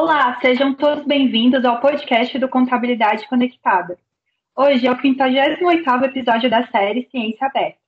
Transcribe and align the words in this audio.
Olá, 0.00 0.38
sejam 0.40 0.74
todos 0.74 1.04
bem-vindos 1.04 1.64
ao 1.64 1.80
podcast 1.80 2.38
do 2.38 2.48
Contabilidade 2.48 3.26
Conectada. 3.26 3.98
Hoje 4.56 4.86
é 4.86 4.92
o 4.92 4.96
58º 4.96 6.04
episódio 6.04 6.48
da 6.48 6.64
série 6.68 7.08
Ciência 7.10 7.48
Aberta. 7.48 7.80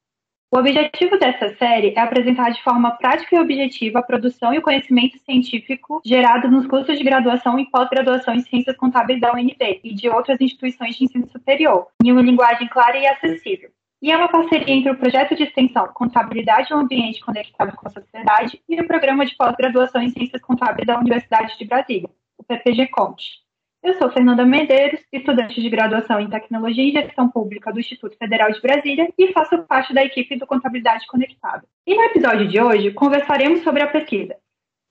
O 0.51 0.59
objetivo 0.59 1.17
dessa 1.21 1.55
série 1.55 1.95
é 1.97 2.01
apresentar 2.01 2.51
de 2.51 2.61
forma 2.65 2.91
prática 2.97 3.37
e 3.37 3.39
objetiva 3.39 4.01
a 4.01 4.03
produção 4.03 4.53
e 4.53 4.59
o 4.59 4.63
conhecimento 4.63 5.21
científico 5.21 6.03
gerado 6.05 6.51
nos 6.51 6.67
cursos 6.67 6.99
de 6.99 7.05
graduação 7.05 7.57
e 7.61 7.71
pós-graduação 7.71 8.35
em 8.35 8.41
Ciências 8.41 8.77
Contábeis 8.77 9.21
da 9.21 9.33
UNB 9.33 9.81
e 9.85 9.95
de 9.95 10.09
outras 10.09 10.41
instituições 10.41 10.97
de 10.97 11.05
ensino 11.05 11.29
superior, 11.31 11.87
em 12.05 12.11
uma 12.11 12.23
linguagem 12.23 12.67
clara 12.67 12.99
e 12.99 13.07
acessível. 13.07 13.71
E 14.03 14.11
é 14.11 14.17
uma 14.17 14.29
parceria 14.29 14.75
entre 14.75 14.91
o 14.91 14.97
projeto 14.97 15.37
de 15.37 15.43
extensão 15.43 15.87
Contabilidade 15.89 16.69
e 16.71 16.75
um 16.75 16.79
Ambiente 16.79 17.21
Conectado 17.21 17.77
com 17.77 17.87
a 17.87 17.91
Sociedade 17.91 18.63
e 18.67 18.81
o 18.81 18.87
Programa 18.87 19.27
de 19.27 19.37
Pós-Graduação 19.37 20.01
em 20.01 20.09
Ciências 20.09 20.41
Contábeis 20.41 20.87
da 20.87 20.99
Universidade 20.99 21.59
de 21.59 21.67
Brasília, 21.67 22.09
o 22.39 22.43
PPG 22.43 22.87
Conte. 22.87 23.41
Eu 23.83 23.95
sou 23.95 24.11
Fernanda 24.11 24.45
Medeiros, 24.45 25.01
estudante 25.13 25.61
de 25.61 25.69
graduação 25.69 26.19
em 26.19 26.31
Tecnologia 26.31 26.83
e 26.83 26.93
Gestão 26.93 27.29
Pública 27.29 27.71
do 27.71 27.81
Instituto 27.81 28.17
Federal 28.17 28.51
de 28.51 28.61
Brasília 28.63 29.13
e 29.19 29.33
faço 29.33 29.63
parte 29.65 29.93
da 29.93 30.03
equipe 30.03 30.37
do 30.37 30.47
Contabilidade 30.47 31.07
Conectada. 31.07 31.65
E 31.87 31.95
no 31.95 32.03
episódio 32.03 32.49
de 32.49 32.59
hoje 32.59 32.93
conversaremos 32.93 33.63
sobre 33.63 33.83
a 33.83 33.87
pesquisa 33.87 34.35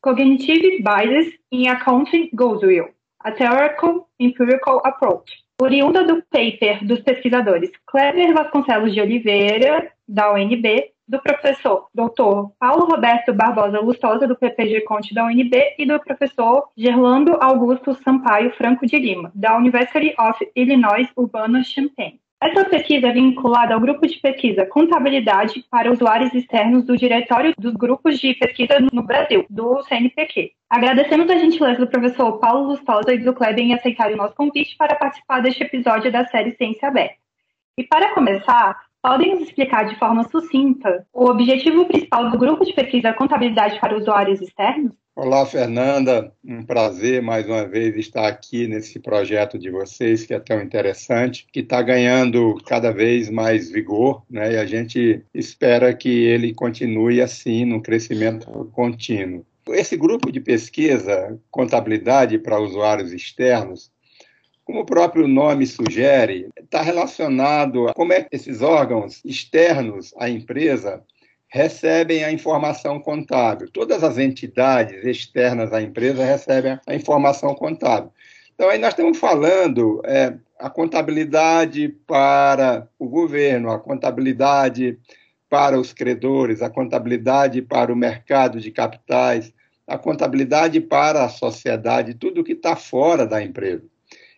Cognitive 0.02 0.84
Biases 0.84 1.34
in 1.52 1.68
Accounting 1.68 2.30
Goodwill, 2.34 2.90
a 3.20 3.32
Theoretical 3.32 4.08
Empirical 4.20 4.82
Approach, 4.86 5.32
oriunda 5.62 6.04
do 6.04 6.24
paper 6.24 6.86
dos 6.86 7.02
pesquisadores 7.02 7.72
Cleber 7.86 8.34
Vasconcelos 8.34 8.94
de 8.94 9.02
Oliveira, 9.02 9.92
da 10.08 10.34
UNB, 10.34 10.92
do 11.08 11.20
professor 11.20 11.88
Dr. 11.94 12.52
Paulo 12.60 12.86
Roberto 12.86 13.34
Barbosa 13.34 13.80
Lustosa, 13.80 14.28
do 14.28 14.38
PPG 14.38 14.82
Conte 14.82 15.14
da 15.14 15.26
UNB, 15.26 15.76
e 15.78 15.86
do 15.86 16.00
professor 16.00 16.70
Gerlando 16.78 17.38
Augusto 17.42 17.94
Sampaio 17.96 18.52
Franco 18.52 18.86
de 18.86 18.98
Lima, 18.98 19.32
da 19.36 19.58
University 19.58 20.14
of 20.20 20.38
Illinois 20.56 21.10
Urbana-Champaign. 21.18 22.20
Essa 22.42 22.64
pesquisa 22.64 23.08
é 23.08 23.12
vinculada 23.12 23.74
ao 23.74 23.82
grupo 23.82 24.08
de 24.08 24.18
pesquisa 24.18 24.66
Contabilidade 24.66 25.66
para 25.70 25.92
Usuários 25.92 26.34
Externos 26.34 26.86
do 26.86 26.96
Diretório 26.96 27.54
dos 27.58 27.74
Grupos 27.74 28.18
de 28.18 28.34
Pesquisa 28.34 28.78
no 28.94 29.04
Brasil, 29.04 29.46
do 29.50 29.84
CNPq. 29.84 30.54
Agradecemos 30.70 31.30
a 31.30 31.38
gentileza 31.38 31.80
do 31.80 31.90
professor 31.90 32.38
Paulo 32.40 32.68
Lustosa 32.68 33.14
e 33.14 33.18
do 33.18 33.34
Kleber 33.34 33.66
em 33.66 33.74
aceitarem 33.74 34.14
o 34.14 34.18
nosso 34.18 34.36
convite 34.36 34.78
para 34.78 34.96
participar 34.96 35.42
deste 35.42 35.64
episódio 35.64 36.12
da 36.12 36.26
série 36.28 36.56
Ciência 36.56 36.88
Aberta. 36.88 37.16
E 37.78 37.84
para 37.84 38.14
começar, 38.14 38.76
Podem 39.02 39.34
nos 39.36 39.44
explicar 39.44 39.88
de 39.88 39.98
forma 39.98 40.28
sucinta 40.30 41.06
o 41.14 41.30
objetivo 41.30 41.86
principal 41.86 42.30
do 42.30 42.38
grupo 42.38 42.66
de 42.66 42.74
pesquisa 42.74 43.14
Contabilidade 43.14 43.80
para 43.80 43.98
Usuários 43.98 44.42
Externos? 44.42 44.92
Olá, 45.16 45.46
Fernanda. 45.46 46.34
Um 46.44 46.66
prazer 46.66 47.22
mais 47.22 47.46
uma 47.48 47.66
vez 47.66 47.96
estar 47.96 48.28
aqui 48.28 48.68
nesse 48.68 49.00
projeto 49.00 49.58
de 49.58 49.70
vocês, 49.70 50.26
que 50.26 50.34
é 50.34 50.40
tão 50.40 50.62
interessante, 50.62 51.48
que 51.52 51.62
está 51.62 51.82
ganhando 51.82 52.56
cada 52.66 52.92
vez 52.92 53.30
mais 53.30 53.72
vigor, 53.72 54.24
né? 54.30 54.54
E 54.54 54.58
a 54.58 54.66
gente 54.66 55.24
espera 55.34 55.94
que 55.94 56.10
ele 56.10 56.54
continue 56.54 57.22
assim, 57.22 57.64
no 57.64 57.82
crescimento 57.82 58.70
contínuo. 58.74 59.46
Esse 59.74 59.96
grupo 59.96 60.32
de 60.32 60.40
pesquisa, 60.40 61.40
Contabilidade 61.52 62.38
para 62.40 62.60
Usuários 62.60 63.12
Externos, 63.14 63.92
como 64.64 64.82
o 64.82 64.86
próprio 64.86 65.28
nome 65.28 65.66
sugere, 65.66 66.48
está 66.56 66.82
relacionado 66.82 67.88
a 67.88 67.94
como 67.94 68.14
é 68.14 68.22
que 68.22 68.36
esses 68.36 68.62
órgãos 68.62 69.20
externos 69.26 70.14
à 70.18 70.30
empresa 70.30 71.04
recebem 71.48 72.24
a 72.24 72.32
informação 72.32 73.00
contábil. 73.00 73.70
Todas 73.72 74.04
as 74.04 74.18
entidades 74.18 75.04
externas 75.04 75.74
à 75.74 75.82
empresa 75.82 76.24
recebem 76.24 76.80
a 76.86 76.94
informação 76.94 77.56
contábil. 77.56 78.12
Então, 78.54 78.70
aí 78.70 78.78
nós 78.78 78.90
estamos 78.90 79.18
falando 79.18 80.02
é, 80.06 80.36
a 80.60 80.70
contabilidade 80.70 81.90
para 82.06 82.88
o 83.00 83.08
governo, 83.08 83.72
a 83.72 83.80
contabilidade 83.80 85.00
para 85.50 85.80
os 85.80 85.92
credores, 85.92 86.62
a 86.62 86.70
contabilidade 86.70 87.62
para 87.62 87.92
o 87.92 87.96
mercado 87.96 88.60
de 88.60 88.70
capitais, 88.70 89.52
a 89.90 89.98
contabilidade 89.98 90.80
para 90.80 91.26
a 91.26 91.30
sociedade, 91.30 92.14
tudo 92.14 92.44
que 92.44 92.52
está 92.54 92.76
fora 92.76 93.26
da 93.26 93.42
empresa. 93.42 93.84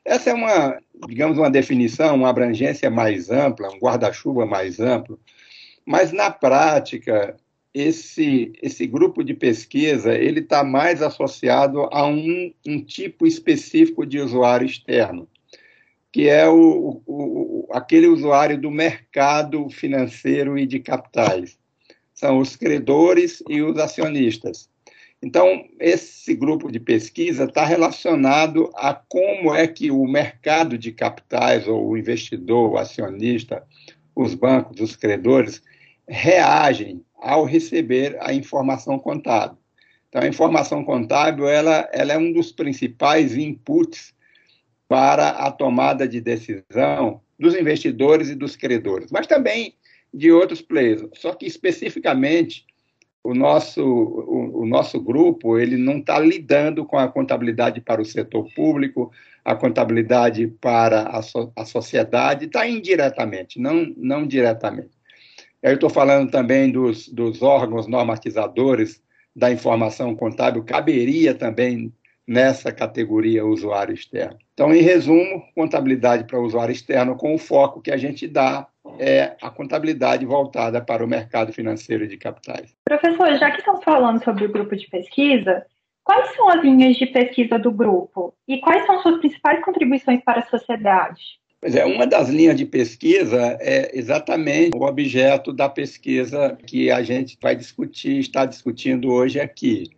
Essa 0.03 0.29
é 0.29 0.33
uma, 0.33 0.79
digamos, 1.07 1.37
uma 1.37 1.51
definição, 1.51 2.15
uma 2.15 2.29
abrangência 2.29 2.89
mais 2.89 3.29
ampla, 3.29 3.69
um 3.69 3.77
guarda-chuva 3.77 4.45
mais 4.45 4.79
amplo, 4.79 5.19
mas 5.85 6.13
na 6.13 6.31
prática 6.31 7.35
esse, 7.73 8.53
esse 8.61 8.87
grupo 8.87 9.23
de 9.23 9.33
pesquisa 9.33 10.13
ele 10.13 10.39
está 10.39 10.63
mais 10.63 11.01
associado 11.01 11.81
a 11.91 12.07
um, 12.07 12.53
um, 12.65 12.83
tipo 12.83 13.27
específico 13.27 14.05
de 14.05 14.19
usuário 14.19 14.65
externo, 14.65 15.27
que 16.13 16.29
é 16.29 16.47
o, 16.47 17.01
o, 17.05 17.67
aquele 17.73 18.07
usuário 18.07 18.59
do 18.59 18.71
mercado 18.71 19.69
financeiro 19.69 20.57
e 20.57 20.65
de 20.65 20.79
capitais. 20.79 21.59
São 22.13 22.39
os 22.39 22.55
credores 22.55 23.43
e 23.49 23.61
os 23.61 23.77
acionistas. 23.77 24.70
Então, 25.23 25.65
esse 25.79 26.33
grupo 26.33 26.71
de 26.71 26.79
pesquisa 26.79 27.43
está 27.43 27.63
relacionado 27.63 28.71
a 28.75 28.93
como 28.93 29.53
é 29.53 29.67
que 29.67 29.91
o 29.91 30.05
mercado 30.05 30.77
de 30.77 30.91
capitais, 30.91 31.67
ou 31.67 31.89
o 31.89 31.97
investidor, 31.97 32.71
o 32.71 32.77
acionista, 32.77 33.63
os 34.15 34.33
bancos, 34.33 34.81
os 34.81 34.95
credores, 34.95 35.61
reagem 36.07 37.05
ao 37.15 37.45
receber 37.45 38.17
a 38.19 38.33
informação 38.33 38.97
contábil. 38.97 39.57
Então, 40.09 40.23
a 40.23 40.27
informação 40.27 40.83
contábil 40.83 41.47
ela, 41.47 41.87
ela 41.93 42.13
é 42.13 42.17
um 42.17 42.33
dos 42.33 42.51
principais 42.51 43.37
inputs 43.37 44.13
para 44.87 45.29
a 45.29 45.51
tomada 45.51 46.07
de 46.07 46.19
decisão 46.19 47.21
dos 47.39 47.55
investidores 47.55 48.29
e 48.29 48.35
dos 48.35 48.55
credores, 48.55 49.09
mas 49.11 49.25
também 49.27 49.75
de 50.13 50.31
outros 50.31 50.61
players. 50.61 51.03
Só 51.13 51.33
que, 51.33 51.45
especificamente, 51.45 52.65
o 53.23 53.33
nosso, 53.33 53.83
o, 53.83 54.61
o 54.61 54.65
nosso 54.65 54.99
grupo 54.99 55.57
ele 55.57 55.77
não 55.77 55.97
está 55.97 56.19
lidando 56.19 56.85
com 56.85 56.97
a 56.97 57.07
contabilidade 57.07 57.79
para 57.79 58.01
o 58.01 58.05
setor 58.05 58.47
público, 58.55 59.11
a 59.45 59.55
contabilidade 59.55 60.47
para 60.47 61.03
a, 61.03 61.21
so, 61.21 61.51
a 61.55 61.65
sociedade, 61.65 62.45
está 62.45 62.67
indiretamente, 62.67 63.59
não, 63.59 63.93
não 63.97 64.25
diretamente. 64.25 64.91
Eu 65.61 65.75
estou 65.75 65.89
falando 65.89 66.31
também 66.31 66.71
dos, 66.71 67.07
dos 67.07 67.41
órgãos 67.41 67.87
normatizadores 67.87 69.01
da 69.35 69.51
informação 69.51 70.15
contábil, 70.15 70.63
caberia 70.63 71.33
também 71.33 71.93
nessa 72.27 72.71
categoria 72.71 73.45
usuário 73.45 73.93
externo. 73.93 74.37
Então, 74.53 74.73
em 74.73 74.81
resumo, 74.81 75.43
contabilidade 75.55 76.23
para 76.25 76.39
usuário 76.39 76.73
externo 76.73 77.15
com 77.15 77.35
o 77.35 77.37
foco 77.37 77.81
que 77.81 77.91
a 77.91 77.97
gente 77.97 78.27
dá 78.27 78.67
é 78.99 79.35
a 79.41 79.49
contabilidade 79.49 80.25
voltada 80.25 80.81
para 80.81 81.03
o 81.03 81.07
mercado 81.07 81.53
financeiro 81.53 82.07
de 82.07 82.17
capitais. 82.17 82.75
Professor, 82.85 83.37
já 83.37 83.51
que 83.51 83.59
estamos 83.59 83.83
falando 83.83 84.23
sobre 84.23 84.45
o 84.45 84.51
grupo 84.51 84.75
de 84.75 84.87
pesquisa, 84.89 85.65
quais 86.03 86.35
são 86.35 86.49
as 86.49 86.63
linhas 86.63 86.97
de 86.97 87.05
pesquisa 87.05 87.57
do 87.57 87.71
grupo 87.71 88.33
e 88.47 88.59
quais 88.59 88.85
são 88.85 89.01
suas 89.01 89.19
principais 89.19 89.63
contribuições 89.63 90.23
para 90.23 90.39
a 90.41 90.45
sociedade? 90.47 91.39
Pois 91.59 91.75
é, 91.75 91.85
uma 91.85 92.07
das 92.07 92.27
linhas 92.27 92.55
de 92.57 92.65
pesquisa 92.65 93.55
é 93.61 93.95
exatamente 93.97 94.75
o 94.75 94.83
objeto 94.83 95.53
da 95.53 95.69
pesquisa 95.69 96.57
que 96.65 96.89
a 96.89 97.03
gente 97.03 97.37
vai 97.39 97.55
discutir, 97.55 98.17
está 98.17 98.45
discutindo 98.45 99.11
hoje 99.11 99.39
aqui, 99.39 99.91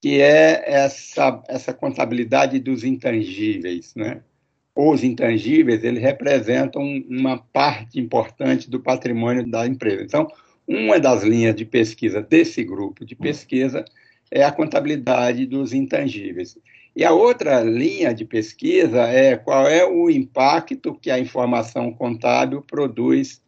que 0.00 0.22
é 0.22 0.64
essa, 0.66 1.42
essa 1.48 1.74
contabilidade 1.74 2.58
dos 2.58 2.82
intangíveis, 2.82 3.94
né? 3.94 4.22
Os 4.76 5.02
intangíveis, 5.02 5.82
eles 5.82 6.02
representam 6.02 6.82
uma 7.08 7.38
parte 7.38 7.98
importante 7.98 8.68
do 8.68 8.78
patrimônio 8.78 9.48
da 9.48 9.66
empresa. 9.66 10.02
Então, 10.02 10.28
uma 10.68 11.00
das 11.00 11.22
linhas 11.22 11.56
de 11.56 11.64
pesquisa 11.64 12.20
desse 12.20 12.62
grupo 12.62 13.04
de 13.04 13.14
pesquisa 13.16 13.84
é 14.30 14.44
a 14.44 14.52
contabilidade 14.52 15.46
dos 15.46 15.72
intangíveis. 15.72 16.58
E 16.94 17.04
a 17.04 17.12
outra 17.12 17.62
linha 17.62 18.12
de 18.12 18.24
pesquisa 18.24 19.02
é 19.02 19.36
qual 19.36 19.66
é 19.66 19.84
o 19.86 20.10
impacto 20.10 20.94
que 20.94 21.10
a 21.10 21.18
informação 21.18 21.92
contábil 21.92 22.60
produz 22.60 23.40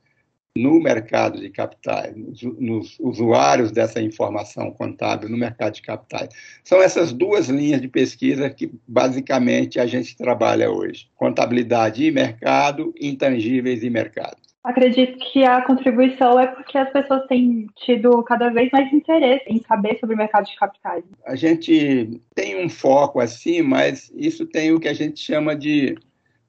no 0.58 0.80
mercado 0.80 1.40
de 1.40 1.48
capitais, 1.50 2.14
nos, 2.58 2.98
usuários 2.98 3.70
dessa 3.70 4.02
informação 4.02 4.70
contábil 4.72 5.28
no 5.28 5.36
mercado 5.36 5.74
de 5.74 5.82
capitais. 5.82 6.28
São 6.64 6.82
essas 6.82 7.12
duas 7.12 7.48
linhas 7.48 7.80
de 7.80 7.88
pesquisa 7.88 8.50
que 8.50 8.70
basicamente 8.86 9.78
a 9.78 9.86
gente 9.86 10.16
trabalha 10.16 10.70
hoje: 10.70 11.08
contabilidade 11.14 12.04
e 12.04 12.10
mercado, 12.10 12.92
intangíveis 13.00 13.82
e 13.82 13.90
mercado. 13.90 14.36
Acredito 14.64 15.18
que 15.32 15.44
a 15.44 15.62
contribuição 15.62 16.38
é 16.38 16.46
porque 16.48 16.76
as 16.76 16.90
pessoas 16.90 17.26
têm 17.26 17.68
tido 17.76 18.22
cada 18.24 18.50
vez 18.50 18.68
mais 18.70 18.92
interesse 18.92 19.44
em 19.46 19.62
saber 19.62 19.98
sobre 19.98 20.14
o 20.14 20.18
mercado 20.18 20.46
de 20.46 20.56
capitais. 20.56 21.04
A 21.24 21.36
gente 21.36 22.20
tem 22.34 22.62
um 22.62 22.68
foco 22.68 23.20
assim, 23.20 23.62
mas 23.62 24.12
isso 24.14 24.44
tem 24.44 24.72
o 24.72 24.80
que 24.80 24.88
a 24.88 24.92
gente 24.92 25.20
chama 25.20 25.56
de 25.56 25.96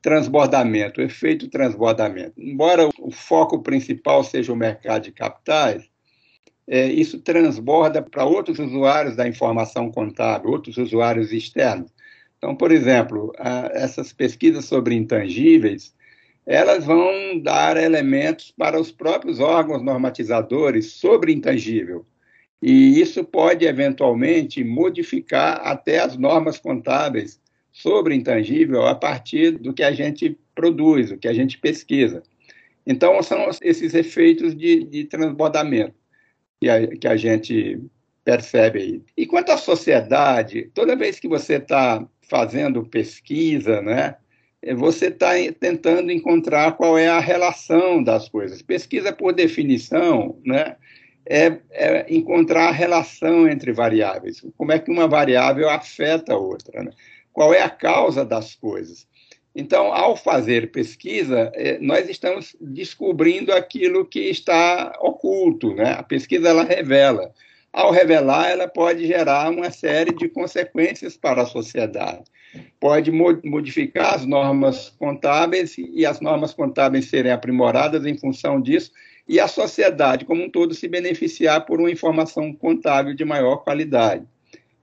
transbordamento, 0.01 1.01
efeito 1.01 1.49
transbordamento. 1.49 2.33
Embora 2.37 2.89
o 2.99 3.11
foco 3.11 3.61
principal 3.61 4.23
seja 4.23 4.53
o 4.53 4.55
mercado 4.55 5.03
de 5.03 5.11
capitais, 5.11 5.89
é, 6.67 6.85
isso 6.85 7.19
transborda 7.19 8.01
para 8.01 8.23
outros 8.25 8.59
usuários 8.59 9.15
da 9.15 9.27
informação 9.27 9.91
contábil, 9.91 10.51
outros 10.51 10.77
usuários 10.77 11.33
externos. 11.33 11.91
Então, 12.37 12.55
por 12.55 12.71
exemplo, 12.71 13.33
essas 13.73 14.13
pesquisas 14.13 14.65
sobre 14.65 14.95
intangíveis, 14.95 15.93
elas 16.45 16.85
vão 16.85 17.39
dar 17.41 17.75
elementos 17.75 18.51
para 18.57 18.79
os 18.79 18.91
próprios 18.91 19.39
órgãos 19.39 19.83
normatizadores 19.83 20.93
sobre 20.93 21.33
intangível. 21.33 22.05
E 22.61 22.99
isso 22.99 23.23
pode, 23.23 23.65
eventualmente, 23.65 24.63
modificar 24.63 25.61
até 25.63 25.99
as 25.99 26.17
normas 26.17 26.57
contábeis 26.57 27.39
sobre 27.79 28.13
intangível 28.13 28.85
a 28.85 28.93
partir 28.93 29.51
do 29.51 29.73
que 29.73 29.83
a 29.83 29.91
gente 29.91 30.37
produz, 30.53 31.11
o 31.11 31.17
que 31.17 31.27
a 31.27 31.33
gente 31.33 31.57
pesquisa. 31.57 32.21
Então, 32.85 33.21
são 33.23 33.49
esses 33.61 33.93
efeitos 33.93 34.55
de, 34.55 34.83
de 34.83 35.05
transbordamento 35.05 35.95
que 36.59 36.69
a, 36.69 36.87
que 36.87 37.07
a 37.07 37.15
gente 37.15 37.79
percebe 38.25 38.79
aí. 38.79 39.01
E 39.15 39.25
quanto 39.25 39.51
à 39.51 39.57
sociedade, 39.57 40.69
toda 40.73 40.95
vez 40.95 41.19
que 41.19 41.27
você 41.27 41.55
está 41.55 42.05
fazendo 42.21 42.85
pesquisa, 42.85 43.81
né, 43.81 44.15
você 44.75 45.07
está 45.07 45.31
tentando 45.57 46.11
encontrar 46.11 46.73
qual 46.73 46.97
é 46.97 47.07
a 47.07 47.19
relação 47.19 48.03
das 48.03 48.27
coisas. 48.27 48.61
Pesquisa, 48.61 49.13
por 49.13 49.33
definição, 49.33 50.37
né, 50.45 50.75
é, 51.25 51.59
é, 51.71 52.05
encontrar 52.09 52.67
a 52.67 52.73
relação 52.73 53.47
entre 53.47 53.71
variáveis. 53.71 54.45
Como 54.57 54.73
é 54.73 54.79
que 54.79 54.91
uma 54.91 55.07
variável 55.07 55.69
afeta 55.69 56.33
a 56.33 56.37
outra? 56.37 56.83
Né? 56.83 56.91
Qual 57.39 57.53
é 57.53 57.61
a 57.61 57.69
causa 57.69 58.25
das 58.25 58.53
coisas? 58.53 59.07
Então, 59.55 59.93
ao 59.93 60.17
fazer 60.17 60.71
pesquisa, 60.71 61.49
é, 61.55 61.79
nós 61.79 62.09
estamos 62.09 62.53
descobrindo 62.59 63.53
aquilo 63.53 64.05
que 64.05 64.19
está 64.29 64.91
oculto, 64.99 65.73
né? 65.73 65.93
A 65.93 66.03
pesquisa 66.03 66.49
ela 66.49 66.65
revela. 66.65 67.33
Ao 67.71 67.91
revelar, 67.91 68.49
ela 68.49 68.67
pode 68.67 69.07
gerar 69.07 69.49
uma 69.51 69.71
série 69.71 70.11
de 70.13 70.27
consequências 70.27 71.15
para 71.15 71.43
a 71.43 71.45
sociedade. 71.45 72.25
Pode 72.77 73.09
modificar 73.09 74.15
as 74.15 74.25
normas 74.25 74.89
contábeis 74.99 75.77
e 75.77 76.05
as 76.05 76.19
normas 76.19 76.53
contábeis 76.53 77.05
serem 77.05 77.31
aprimoradas 77.31 78.05
em 78.05 78.17
função 78.17 78.59
disso 78.59 78.91
e 79.25 79.39
a 79.39 79.47
sociedade 79.47 80.25
como 80.25 80.43
um 80.43 80.49
todo 80.49 80.73
se 80.73 80.89
beneficiar 80.89 81.65
por 81.65 81.79
uma 81.79 81.89
informação 81.89 82.51
contábil 82.51 83.15
de 83.15 83.23
maior 83.23 83.63
qualidade. 83.63 84.25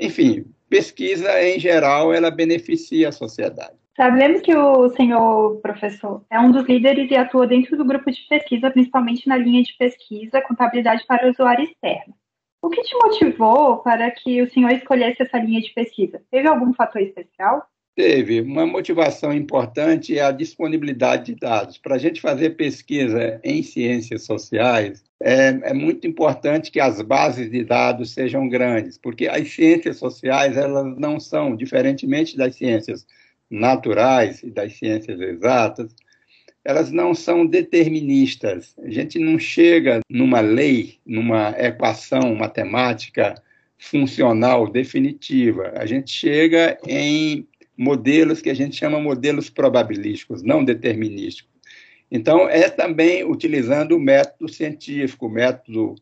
Enfim, 0.01 0.47
pesquisa 0.69 1.43
em 1.43 1.59
geral 1.59 2.13
ela 2.13 2.31
beneficia 2.31 3.09
a 3.09 3.13
sociedade. 3.13 3.75
Sabemos 3.97 4.43
que 4.43 4.55
o 4.55 4.91
senhor 4.91 5.57
professor 5.63 6.23
é 6.31 6.39
um 6.39 6.53
dos 6.53 6.67
líderes 6.67 7.11
e 7.11 7.17
atua 7.17 7.47
dentro 7.47 7.79
do 7.79 7.85
grupo 7.85 8.11
de 8.11 8.21
pesquisa, 8.29 8.71
principalmente 8.71 9.27
na 9.27 9.39
linha 9.39 9.63
de 9.63 9.73
pesquisa 9.79 10.43
contabilidade 10.43 11.05
para 11.07 11.27
o 11.27 11.31
usuário 11.31 11.65
externo. 11.65 12.15
O 12.61 12.69
que 12.69 12.83
te 12.83 12.95
motivou 12.95 13.79
para 13.79 14.11
que 14.11 14.43
o 14.43 14.51
senhor 14.51 14.71
escolhesse 14.73 15.23
essa 15.23 15.39
linha 15.39 15.63
de 15.63 15.73
pesquisa? 15.73 16.21
Teve 16.31 16.47
algum 16.47 16.75
fator 16.75 17.01
especial? 17.01 17.67
Teve. 17.95 18.43
Uma 18.43 18.67
motivação 18.67 19.33
importante 19.33 20.19
é 20.19 20.23
a 20.23 20.31
disponibilidade 20.31 21.33
de 21.33 21.41
dados. 21.41 21.79
Para 21.79 21.95
a 21.95 21.99
gente 21.99 22.21
fazer 22.21 22.51
pesquisa 22.51 23.41
em 23.43 23.63
ciências 23.63 24.25
sociais, 24.27 25.03
é, 25.23 25.49
é, 25.63 25.73
muito 25.73 26.07
importante 26.07 26.71
que 26.71 26.79
as 26.79 27.01
bases 27.01 27.51
de 27.51 27.65
dados 27.65 28.13
sejam 28.13 28.49
grandes, 28.49 28.99
porque 28.99 29.27
as 29.27 29.49
ciências 29.51 29.97
sociais 29.97 30.57
elas 30.57 30.97
não 30.99 31.19
são, 31.19 31.57
diferentemente 31.57 32.37
das 32.37 32.57
ciências 32.57 33.07
naturais 33.51 34.43
e 34.43 34.51
das 34.51 34.75
ciências 34.75 35.19
exatas, 35.21 35.95
elas 36.65 36.91
não 36.91 37.15
são 37.15 37.47
deterministas. 37.47 38.75
A 38.79 38.91
gente 38.91 39.19
não 39.19 39.39
chega 39.39 40.01
numa 40.11 40.41
lei, 40.41 40.99
numa 41.07 41.51
equação 41.59 42.35
matemática 42.35 43.41
funcional 43.79 44.69
definitiva. 44.69 45.73
A 45.77 45.87
gente 45.87 46.11
chega 46.11 46.77
em 46.87 47.47
modelos 47.77 48.43
que 48.43 48.51
a 48.51 48.55
gente 48.55 48.77
chama 48.77 49.01
modelos 49.01 49.49
probabilísticos, 49.49 50.43
não 50.43 50.65
determinísticos. 50.65 51.56
Então, 52.11 52.49
é 52.49 52.69
também 52.69 53.25
utilizando 53.25 53.97
o 53.97 54.01
método 54.01 54.49
científico, 54.53 55.27
o 55.27 55.31
método 55.31 55.95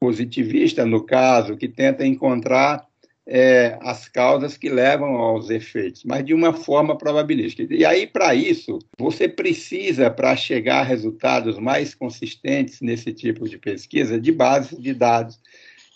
positivista, 0.00 0.84
no 0.84 1.04
caso, 1.04 1.56
que 1.56 1.68
tenta 1.68 2.06
encontrar 2.06 2.86
é, 3.26 3.78
as 3.80 4.08
causas 4.08 4.56
que 4.56 4.68
levam 4.68 5.14
aos 5.16 5.48
efeitos, 5.48 6.04
mas 6.04 6.24
de 6.24 6.34
uma 6.34 6.52
forma 6.52 6.96
probabilística. 6.96 7.72
E 7.72 7.84
aí, 7.84 8.06
para 8.06 8.34
isso, 8.34 8.78
você 8.98 9.28
precisa, 9.28 10.10
para 10.10 10.34
chegar 10.34 10.80
a 10.80 10.84
resultados 10.84 11.58
mais 11.58 11.94
consistentes 11.94 12.80
nesse 12.80 13.12
tipo 13.12 13.48
de 13.48 13.58
pesquisa, 13.58 14.20
de 14.20 14.32
bases 14.32 14.78
de 14.78 14.92
dados 14.92 15.38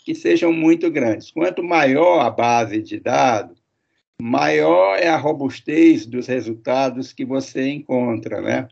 que 0.04 0.14
sejam 0.14 0.52
muito 0.52 0.88
grandes. 0.88 1.32
Quanto 1.32 1.64
maior 1.64 2.20
a 2.20 2.30
base 2.30 2.80
de 2.80 3.00
dados, 3.00 3.58
maior 4.22 4.96
é 4.96 5.08
a 5.08 5.16
robustez 5.16 6.06
dos 6.06 6.28
resultados 6.28 7.12
que 7.12 7.24
você 7.24 7.68
encontra, 7.68 8.40
né? 8.40 8.68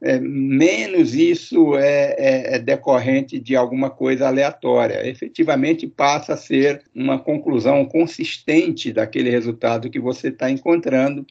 É, 0.00 0.18
menos 0.20 1.14
isso 1.14 1.76
é, 1.76 2.14
é, 2.18 2.54
é, 2.54 2.58
decorrente 2.58 3.38
de 3.38 3.56
alguma 3.56 3.90
coisa 3.90 4.28
aleatória. 4.28 5.06
Efetivamente 5.08 5.86
passa 5.86 6.34
a 6.34 6.36
ser 6.36 6.84
uma 6.94 7.18
conclusão 7.18 7.84
consistente 7.84 8.92
daquele 8.92 9.30
resultado 9.30 9.90
que 9.90 9.98
você 9.98 10.28
está 10.28 10.50
encontrando 10.50 11.26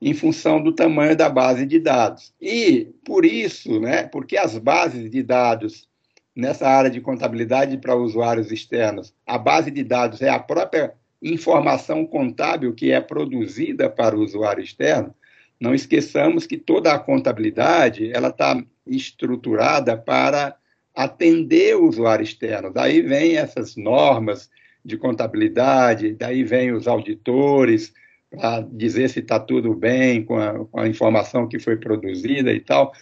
em 0.00 0.12
função 0.12 0.62
do 0.62 0.72
tamanho 0.72 1.16
da 1.16 1.28
base 1.28 1.64
de 1.64 1.78
dados. 1.78 2.34
E 2.40 2.88
por 3.04 3.24
isso, 3.24 3.80
né, 3.80 4.02
porque 4.02 4.36
as 4.36 4.58
bases 4.58 5.10
de 5.10 5.22
dados 5.22 5.88
nessa 6.34 6.66
área 6.68 6.90
de 6.90 7.00
contabilidade 7.00 7.76
para 7.78 7.94
usuários 7.94 8.50
externos, 8.50 9.14
a 9.26 9.38
base 9.38 9.70
de 9.70 9.84
dados 9.84 10.20
é 10.20 10.28
a 10.28 10.38
própria 10.38 10.92
informação 11.22 12.04
contábil 12.04 12.74
que 12.74 12.90
é 12.90 13.00
produzida 13.00 13.88
para 13.88 14.16
o 14.16 14.22
usuário 14.22 14.62
externo, 14.62 15.14
não 15.62 15.72
esqueçamos 15.72 16.44
que 16.44 16.58
toda 16.58 16.92
a 16.92 16.98
contabilidade 16.98 18.10
ela 18.12 18.30
está 18.30 18.60
estruturada 18.84 19.96
para 19.96 20.56
atender 20.92 21.76
o 21.76 21.86
usuário 21.86 22.24
externo. 22.24 22.72
Daí 22.72 23.00
vem 23.00 23.36
essas 23.36 23.76
normas 23.76 24.50
de 24.84 24.96
contabilidade, 24.96 26.14
daí 26.14 26.42
vem 26.42 26.72
os 26.72 26.88
auditores 26.88 27.94
para 28.28 28.66
dizer 28.72 29.08
se 29.08 29.20
está 29.20 29.38
tudo 29.38 29.72
bem 29.72 30.24
com 30.24 30.36
a, 30.36 30.64
com 30.66 30.80
a, 30.80 30.88
informação 30.88 31.46
que 31.46 31.60
foi 31.60 31.76
produzida 31.76 32.52
e 32.52 32.58
tal. 32.58 32.92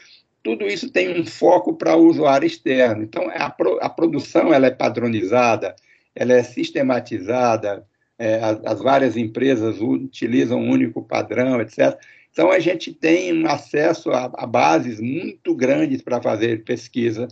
Tudo 0.42 0.66
isso 0.66 0.90
tem 0.90 1.18
um 1.18 1.24
foco 1.24 1.74
para 1.74 1.96
o 1.96 2.06
usuário 2.06 2.46
externo. 2.46 3.02
Então, 3.02 3.30
a, 3.34 3.48
pro, 3.48 3.78
a 3.80 3.88
produção 3.88 4.52
ela 4.52 4.66
é 4.66 4.70
padronizada, 4.70 5.74
ela 6.14 6.34
é 6.34 6.42
sistematizada, 6.42 7.86
é, 8.18 8.34
as, 8.34 8.60
as 8.66 8.82
várias 8.82 9.16
empresas 9.16 9.80
utilizam 9.80 10.60
um 10.60 10.70
único 10.70 11.02
padrão, 11.02 11.58
etc. 11.58 11.98
Então, 12.32 12.50
a 12.50 12.58
gente 12.58 12.92
tem 12.92 13.46
acesso 13.46 14.10
a, 14.10 14.30
a 14.34 14.46
bases 14.46 15.00
muito 15.00 15.54
grandes 15.54 16.00
para 16.00 16.22
fazer 16.22 16.64
pesquisa, 16.64 17.26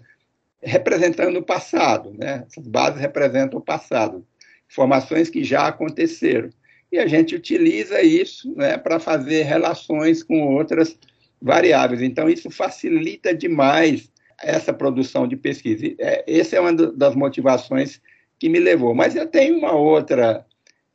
representando 0.60 1.38
o 1.38 1.42
passado. 1.42 2.12
Né? 2.18 2.44
Essas 2.46 2.66
bases 2.66 3.00
representam 3.00 3.58
o 3.58 3.62
passado, 3.62 4.26
informações 4.70 5.30
que 5.30 5.44
já 5.44 5.68
aconteceram. 5.68 6.50
E 6.90 6.98
a 6.98 7.06
gente 7.06 7.34
utiliza 7.34 8.02
isso 8.02 8.52
né, 8.56 8.76
para 8.76 8.98
fazer 8.98 9.42
relações 9.42 10.22
com 10.22 10.54
outras 10.54 10.98
variáveis. 11.40 12.02
Então, 12.02 12.28
isso 12.28 12.50
facilita 12.50 13.34
demais 13.34 14.10
essa 14.42 14.72
produção 14.72 15.28
de 15.28 15.36
pesquisa. 15.36 15.94
É, 15.98 16.24
essa 16.26 16.56
é 16.56 16.60
uma 16.60 16.72
das 16.72 17.14
motivações 17.14 18.00
que 18.38 18.48
me 18.48 18.58
levou. 18.58 18.94
Mas 18.94 19.14
eu 19.16 19.26
tenho 19.26 19.58
uma 19.58 19.72
outra 19.72 20.44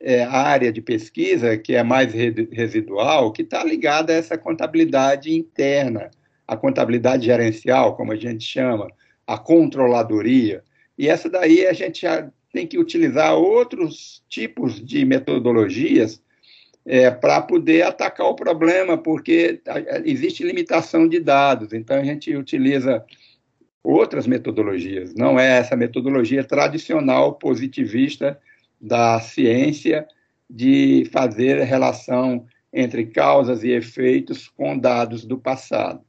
é, 0.00 0.24
área 0.24 0.72
de 0.72 0.80
pesquisa, 0.80 1.56
que 1.56 1.74
é 1.74 1.82
mais 1.82 2.12
residual, 2.12 3.32
que 3.32 3.42
está 3.42 3.64
ligada 3.64 4.12
a 4.12 4.16
essa 4.16 4.36
contabilidade 4.36 5.32
interna, 5.34 6.10
a 6.46 6.56
contabilidade 6.56 7.24
gerencial, 7.24 7.96
como 7.96 8.12
a 8.12 8.16
gente 8.16 8.44
chama, 8.44 8.88
a 9.26 9.38
controladoria. 9.38 10.62
E 10.98 11.08
essa 11.08 11.28
daí 11.28 11.66
a 11.66 11.72
gente 11.72 12.02
já 12.02 12.30
tem 12.52 12.66
que 12.66 12.78
utilizar 12.78 13.34
outros 13.34 14.22
tipos 14.28 14.84
de 14.84 15.04
metodologias 15.04 16.22
é, 16.86 17.10
para 17.10 17.40
poder 17.40 17.82
atacar 17.82 18.26
o 18.26 18.34
problema, 18.34 18.98
porque 18.98 19.60
existe 20.04 20.44
limitação 20.44 21.08
de 21.08 21.18
dados. 21.18 21.72
Então, 21.72 21.96
a 21.96 22.04
gente 22.04 22.34
utiliza 22.36 23.04
outras 23.82 24.26
metodologias, 24.26 25.14
não 25.14 25.38
é 25.38 25.58
essa 25.58 25.76
metodologia 25.76 26.42
tradicional 26.42 27.34
positivista 27.34 28.38
da 28.80 29.20
ciência 29.20 30.06
de 30.48 31.08
fazer 31.12 31.62
relação 31.62 32.46
entre 32.72 33.06
causas 33.06 33.62
e 33.62 33.70
efeitos 33.70 34.48
com 34.48 34.76
dados 34.76 35.24
do 35.24 35.38
passado. 35.38 36.00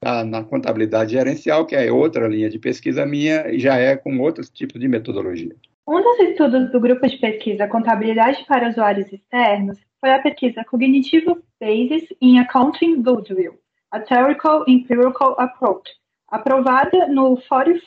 Tá? 0.00 0.24
Na 0.24 0.44
contabilidade 0.44 1.12
gerencial, 1.12 1.66
que 1.66 1.74
é 1.74 1.90
outra 1.90 2.28
linha 2.28 2.48
de 2.48 2.58
pesquisa 2.58 3.04
minha, 3.04 3.58
já 3.58 3.76
é 3.76 3.96
com 3.96 4.18
outros 4.20 4.50
tipos 4.50 4.80
de 4.80 4.86
metodologia. 4.86 5.54
Um 5.86 6.00
dos 6.02 6.18
estudos 6.20 6.70
do 6.70 6.80
grupo 6.80 7.06
de 7.06 7.18
pesquisa 7.18 7.68
Contabilidade 7.68 8.44
para 8.46 8.70
Usuários 8.70 9.12
Externos 9.12 9.78
foi 10.00 10.10
a 10.10 10.22
pesquisa 10.22 10.64
Cognitive 10.64 11.36
Basis 11.60 12.08
in 12.20 12.38
Accounting 12.38 13.02
Goodwill, 13.02 13.58
a 13.90 14.00
Theoretical 14.00 14.64
Empirical 14.68 15.34
Approach, 15.38 15.90
aprovada 16.28 17.06
no 17.08 17.36
44 17.36 17.80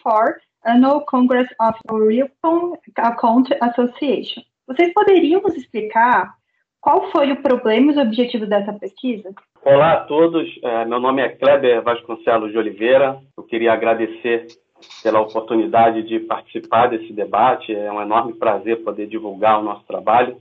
Annual 0.68 1.06
Congress 1.06 1.48
of 1.62 1.80
European 1.90 2.74
Account 2.98 3.56
Association. 3.62 4.44
Vocês 4.68 4.94
poderiam 4.94 5.42
nos 5.42 5.56
explicar 5.56 6.34
qual 6.82 7.10
foi 7.10 7.32
o 7.32 7.42
problema 7.42 7.88
e 7.88 7.96
os 7.96 7.98
objetivos 7.98 8.50
dessa 8.50 8.74
pesquisa? 8.74 9.34
Olá 9.64 9.94
a 9.94 10.00
todos, 10.02 10.48
é, 10.62 10.86
meu 10.86 11.00
nome 11.00 11.22
é 11.22 11.30
Kleber 11.30 11.82
Vasconcelos 11.82 12.52
de 12.52 12.58
Oliveira. 12.58 13.18
Eu 13.38 13.44
queria 13.44 13.72
agradecer 13.72 14.48
pela 15.02 15.22
oportunidade 15.22 16.04
de 16.04 16.20
participar 16.20 16.88
desse 16.88 17.14
debate. 17.14 17.74
É 17.74 17.92
um 17.92 18.02
enorme 18.02 18.34
prazer 18.34 18.84
poder 18.84 19.08
divulgar 19.08 19.60
o 19.60 19.64
nosso 19.64 19.86
trabalho. 19.86 20.38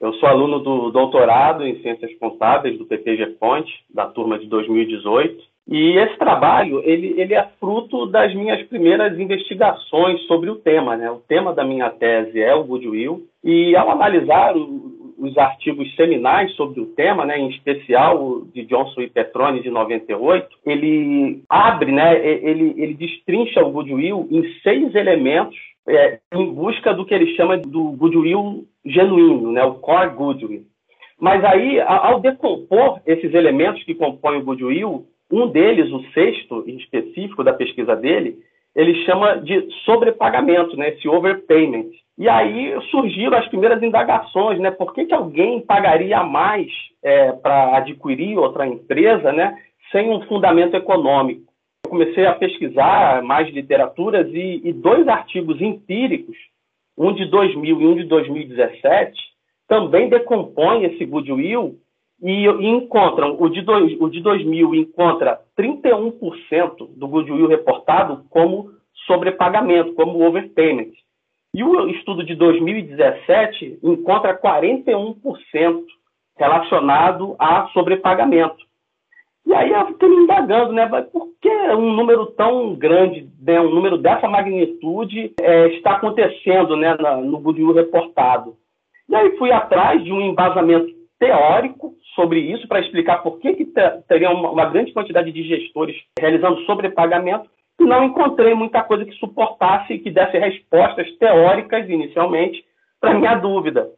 Eu 0.00 0.12
sou 0.14 0.28
aluno 0.28 0.60
do 0.60 0.90
doutorado 0.90 1.66
em 1.66 1.82
Ciências 1.82 2.16
Contábeis 2.18 2.78
do 2.78 2.86
PPG 2.86 3.36
Fonte, 3.40 3.72
da 3.92 4.06
turma 4.06 4.38
de 4.38 4.46
2018. 4.46 5.42
E 5.68 5.98
esse 5.98 6.16
trabalho, 6.16 6.80
ele, 6.82 7.20
ele 7.20 7.34
é 7.34 7.46
fruto 7.60 8.06
das 8.06 8.34
minhas 8.34 8.62
primeiras 8.68 9.18
investigações 9.18 10.22
sobre 10.22 10.48
o 10.48 10.56
tema. 10.56 10.96
Né? 10.96 11.10
O 11.10 11.18
tema 11.28 11.52
da 11.52 11.62
minha 11.62 11.90
tese 11.90 12.40
é 12.40 12.54
o 12.54 12.64
Goodwill. 12.64 13.26
E 13.44 13.76
ao 13.76 13.90
analisar 13.90 14.56
o, 14.56 15.14
os 15.18 15.36
artigos 15.36 15.94
seminais 15.94 16.52
sobre 16.54 16.80
o 16.80 16.86
tema, 16.86 17.26
né, 17.26 17.38
em 17.38 17.50
especial 17.50 18.22
o 18.22 18.48
de 18.54 18.64
Johnson 18.64 19.02
e 19.02 19.10
Petroni, 19.10 19.62
de 19.62 19.68
98, 19.68 20.48
ele 20.64 21.42
abre, 21.48 21.92
né, 21.92 22.16
ele, 22.24 22.74
ele 22.76 22.94
destrincha 22.94 23.62
o 23.62 23.70
Goodwill 23.70 24.26
em 24.30 24.44
seis 24.62 24.94
elementos 24.94 25.58
é, 25.86 26.18
em 26.34 26.52
busca 26.52 26.94
do 26.94 27.04
que 27.04 27.14
ele 27.14 27.34
chama 27.34 27.56
do 27.58 27.92
Goodwill 27.92 28.64
genuíno, 28.84 29.52
né, 29.52 29.64
o 29.64 29.74
core 29.74 30.10
Goodwill. 30.10 30.62
Mas 31.20 31.44
aí, 31.44 31.80
ao 31.80 32.20
decompor 32.20 33.00
esses 33.04 33.34
elementos 33.34 33.82
que 33.82 33.94
compõem 33.94 34.38
o 34.38 34.44
Goodwill, 34.44 35.04
um 35.30 35.48
deles, 35.48 35.90
o 35.92 36.02
sexto 36.12 36.64
em 36.66 36.76
específico 36.76 37.44
da 37.44 37.52
pesquisa 37.52 37.94
dele, 37.94 38.38
ele 38.74 39.04
chama 39.04 39.36
de 39.36 39.68
sobrepagamento, 39.84 40.76
né, 40.76 40.90
esse 40.90 41.08
overpayment. 41.08 41.90
E 42.16 42.28
aí 42.28 42.74
surgiram 42.90 43.38
as 43.38 43.46
primeiras 43.48 43.82
indagações, 43.82 44.58
né? 44.58 44.72
Por 44.72 44.92
que, 44.92 45.06
que 45.06 45.14
alguém 45.14 45.60
pagaria 45.60 46.24
mais 46.24 46.66
é, 47.02 47.30
para 47.30 47.76
adquirir 47.76 48.36
outra 48.36 48.66
empresa, 48.66 49.32
né? 49.32 49.56
Sem 49.92 50.10
um 50.10 50.22
fundamento 50.22 50.74
econômico. 50.76 51.52
Eu 51.84 51.90
comecei 51.90 52.26
a 52.26 52.34
pesquisar 52.34 53.22
mais 53.22 53.48
literaturas 53.54 54.26
e, 54.34 54.60
e 54.64 54.72
dois 54.72 55.06
artigos 55.06 55.60
empíricos, 55.60 56.36
um 56.96 57.12
de 57.12 57.24
2000 57.26 57.80
e 57.80 57.86
um 57.86 57.94
de 57.94 58.04
2017, 58.04 59.16
também 59.68 60.08
decompõem 60.08 60.84
esse 60.84 61.04
goodwill 61.04 61.78
e, 62.22 62.46
e 62.46 62.66
encontram, 62.66 63.36
o 63.38 63.48
de, 63.48 63.62
dois, 63.62 63.96
o 64.00 64.08
de 64.08 64.20
2000 64.20 64.74
encontra 64.74 65.40
31% 65.56 66.88
do 66.96 67.08
goodwill 67.08 67.46
reportado 67.46 68.24
como 68.30 68.70
sobrepagamento, 69.06 69.94
como 69.94 70.24
overpayment. 70.26 70.92
E 71.54 71.62
o 71.64 71.88
estudo 71.88 72.24
de 72.24 72.34
2017 72.34 73.78
encontra 73.82 74.38
41% 74.38 75.84
relacionado 76.36 77.34
a 77.38 77.68
sobrepagamento. 77.68 78.68
E 79.46 79.54
aí 79.54 79.72
eu 79.72 79.86
fiquei 79.86 80.08
me 80.08 80.16
indagando, 80.16 80.72
né? 80.72 80.86
Por 81.10 81.28
que 81.40 81.48
um 81.48 81.92
número 81.94 82.26
tão 82.26 82.74
grande, 82.74 83.26
né, 83.40 83.58
um 83.60 83.70
número 83.70 83.96
dessa 83.96 84.28
magnitude 84.28 85.32
é, 85.40 85.68
está 85.68 85.92
acontecendo 85.92 86.76
né, 86.76 86.94
na, 87.00 87.16
no 87.16 87.38
Goodwill 87.38 87.72
reportado? 87.72 88.56
E 89.08 89.14
aí 89.14 89.36
fui 89.38 89.50
atrás 89.50 90.04
de 90.04 90.12
um 90.12 90.20
embasamento 90.20 90.92
teórico 91.18 91.94
sobre 92.18 92.40
isso 92.40 92.66
para 92.66 92.80
explicar 92.80 93.22
por 93.22 93.38
que, 93.38 93.54
que 93.54 93.72
teria 94.08 94.30
uma, 94.30 94.50
uma 94.50 94.64
grande 94.66 94.92
quantidade 94.92 95.30
de 95.30 95.42
gestores 95.44 95.96
realizando 96.18 96.60
sobrepagamento 96.62 97.48
e 97.80 97.84
não 97.84 98.06
encontrei 98.06 98.54
muita 98.54 98.82
coisa 98.82 99.04
que 99.04 99.12
suportasse, 99.12 99.98
que 99.98 100.10
desse 100.10 100.36
respostas 100.36 101.08
teóricas 101.18 101.88
inicialmente 101.88 102.64
para 103.00 103.14
minha 103.14 103.36
dúvida. 103.36 103.88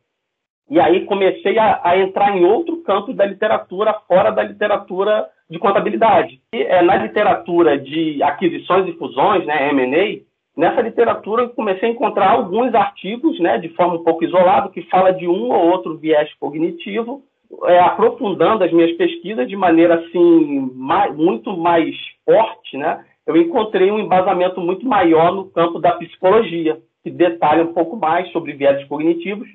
E 0.68 0.78
aí 0.78 1.06
comecei 1.06 1.58
a, 1.58 1.80
a, 1.82 1.98
entrar 1.98 2.36
em 2.36 2.44
outro 2.44 2.76
campo 2.82 3.14
da 3.14 3.24
literatura, 3.24 3.94
fora 4.06 4.30
da 4.30 4.42
literatura 4.42 5.26
de 5.48 5.58
contabilidade. 5.58 6.38
E, 6.54 6.62
é, 6.62 6.82
na 6.82 6.96
literatura 6.96 7.78
de 7.78 8.22
aquisições 8.22 8.86
e 8.86 8.92
fusões, 8.92 9.46
né, 9.46 9.70
M&A, 9.70 10.20
nessa 10.54 10.82
literatura 10.82 11.44
eu 11.44 11.48
comecei 11.50 11.88
a 11.88 11.92
encontrar 11.92 12.30
alguns 12.30 12.74
artigos, 12.74 13.40
né, 13.40 13.56
de 13.56 13.70
forma 13.70 13.94
um 13.94 14.04
pouco 14.04 14.22
isolada, 14.22 14.68
que 14.68 14.82
fala 14.82 15.10
de 15.10 15.26
um 15.26 15.50
ou 15.50 15.70
outro 15.70 15.96
viés 15.96 16.32
cognitivo, 16.38 17.24
é, 17.64 17.78
aprofundando 17.80 18.64
as 18.64 18.72
minhas 18.72 18.92
pesquisas 18.96 19.48
de 19.48 19.56
maneira 19.56 19.96
assim 19.96 20.70
mais, 20.74 21.14
muito 21.16 21.56
mais 21.56 21.94
forte, 22.24 22.76
né, 22.76 23.04
eu 23.26 23.36
encontrei 23.36 23.90
um 23.90 23.98
embasamento 23.98 24.60
muito 24.60 24.86
maior 24.86 25.32
no 25.32 25.50
campo 25.50 25.78
da 25.78 25.92
psicologia, 25.92 26.80
que 27.02 27.10
detalha 27.10 27.62
um 27.64 27.72
pouco 27.72 27.96
mais 27.96 28.30
sobre 28.32 28.52
viéses 28.52 28.86
cognitivos. 28.88 29.48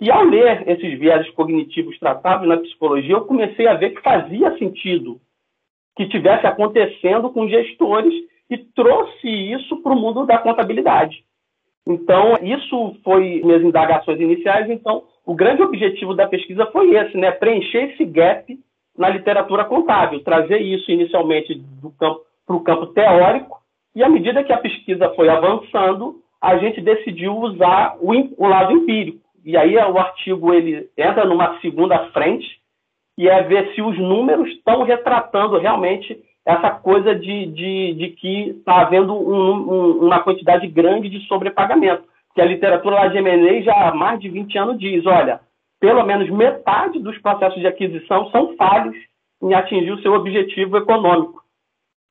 E 0.00 0.10
ao 0.10 0.24
ler 0.24 0.68
esses 0.68 0.98
viéses 0.98 1.30
cognitivos 1.30 1.98
tratados 1.98 2.46
na 2.46 2.56
psicologia, 2.56 3.14
eu 3.14 3.24
comecei 3.24 3.66
a 3.66 3.74
ver 3.74 3.90
que 3.90 4.02
fazia 4.02 4.56
sentido 4.58 5.20
que 5.96 6.08
tivesse 6.08 6.46
acontecendo 6.46 7.30
com 7.30 7.48
gestores 7.48 8.12
e 8.50 8.58
trouxe 8.58 9.28
isso 9.28 9.76
para 9.82 9.92
o 9.92 9.98
mundo 9.98 10.26
da 10.26 10.38
contabilidade. 10.38 11.24
Então, 11.86 12.36
isso 12.42 12.96
foi 13.02 13.40
minhas 13.42 13.62
indagações 13.62 14.20
iniciais. 14.20 14.70
Então, 14.70 15.04
o 15.26 15.34
grande 15.34 15.62
objetivo 15.62 16.14
da 16.14 16.28
pesquisa 16.28 16.66
foi 16.66 16.94
esse, 16.94 17.16
né? 17.16 17.30
Preencher 17.32 17.92
esse 17.92 18.04
gap 18.04 18.58
na 18.96 19.08
literatura 19.08 19.64
contábil, 19.64 20.22
trazer 20.22 20.60
isso 20.60 20.90
inicialmente 20.90 21.54
do 21.54 21.90
campo 21.92 22.20
para 22.46 22.56
o 22.56 22.62
campo 22.62 22.86
teórico, 22.88 23.58
e 23.94 24.02
à 24.02 24.08
medida 24.08 24.42
que 24.42 24.52
a 24.52 24.58
pesquisa 24.58 25.10
foi 25.10 25.28
avançando, 25.28 26.16
a 26.40 26.58
gente 26.58 26.80
decidiu 26.80 27.36
usar 27.36 27.96
o, 28.00 28.10
o 28.36 28.46
lado 28.48 28.72
empírico. 28.72 29.20
E 29.44 29.56
aí 29.56 29.76
o 29.76 29.98
artigo 29.98 30.52
ele 30.52 30.88
entra 30.96 31.24
numa 31.24 31.60
segunda 31.60 32.10
frente, 32.10 32.60
e 33.16 33.28
é 33.28 33.42
ver 33.42 33.74
se 33.74 33.82
os 33.82 33.98
números 33.98 34.48
estão 34.48 34.82
retratando 34.82 35.58
realmente 35.58 36.18
essa 36.46 36.70
coisa 36.70 37.14
de, 37.14 37.46
de, 37.46 37.94
de 37.94 38.08
que 38.10 38.50
está 38.50 38.82
havendo 38.82 39.14
um, 39.14 39.72
um, 39.72 40.06
uma 40.06 40.20
quantidade 40.22 40.66
grande 40.66 41.08
de 41.08 41.26
sobrepagamento. 41.26 42.04
Que 42.34 42.40
a 42.40 42.46
literatura 42.46 42.96
lá 42.96 43.08
de 43.08 43.18
M&A 43.18 43.62
já 43.62 43.88
há 43.88 43.94
mais 43.94 44.18
de 44.20 44.28
20 44.28 44.58
anos 44.58 44.78
diz, 44.78 45.04
olha, 45.06 45.40
pelo 45.80 46.04
menos 46.04 46.30
metade 46.30 46.98
dos 46.98 47.18
processos 47.18 47.60
de 47.60 47.66
aquisição 47.66 48.30
são 48.30 48.56
falhos 48.56 48.96
em 49.42 49.52
atingir 49.54 49.92
o 49.92 50.00
seu 50.00 50.14
objetivo 50.14 50.78
econômico 50.78 51.42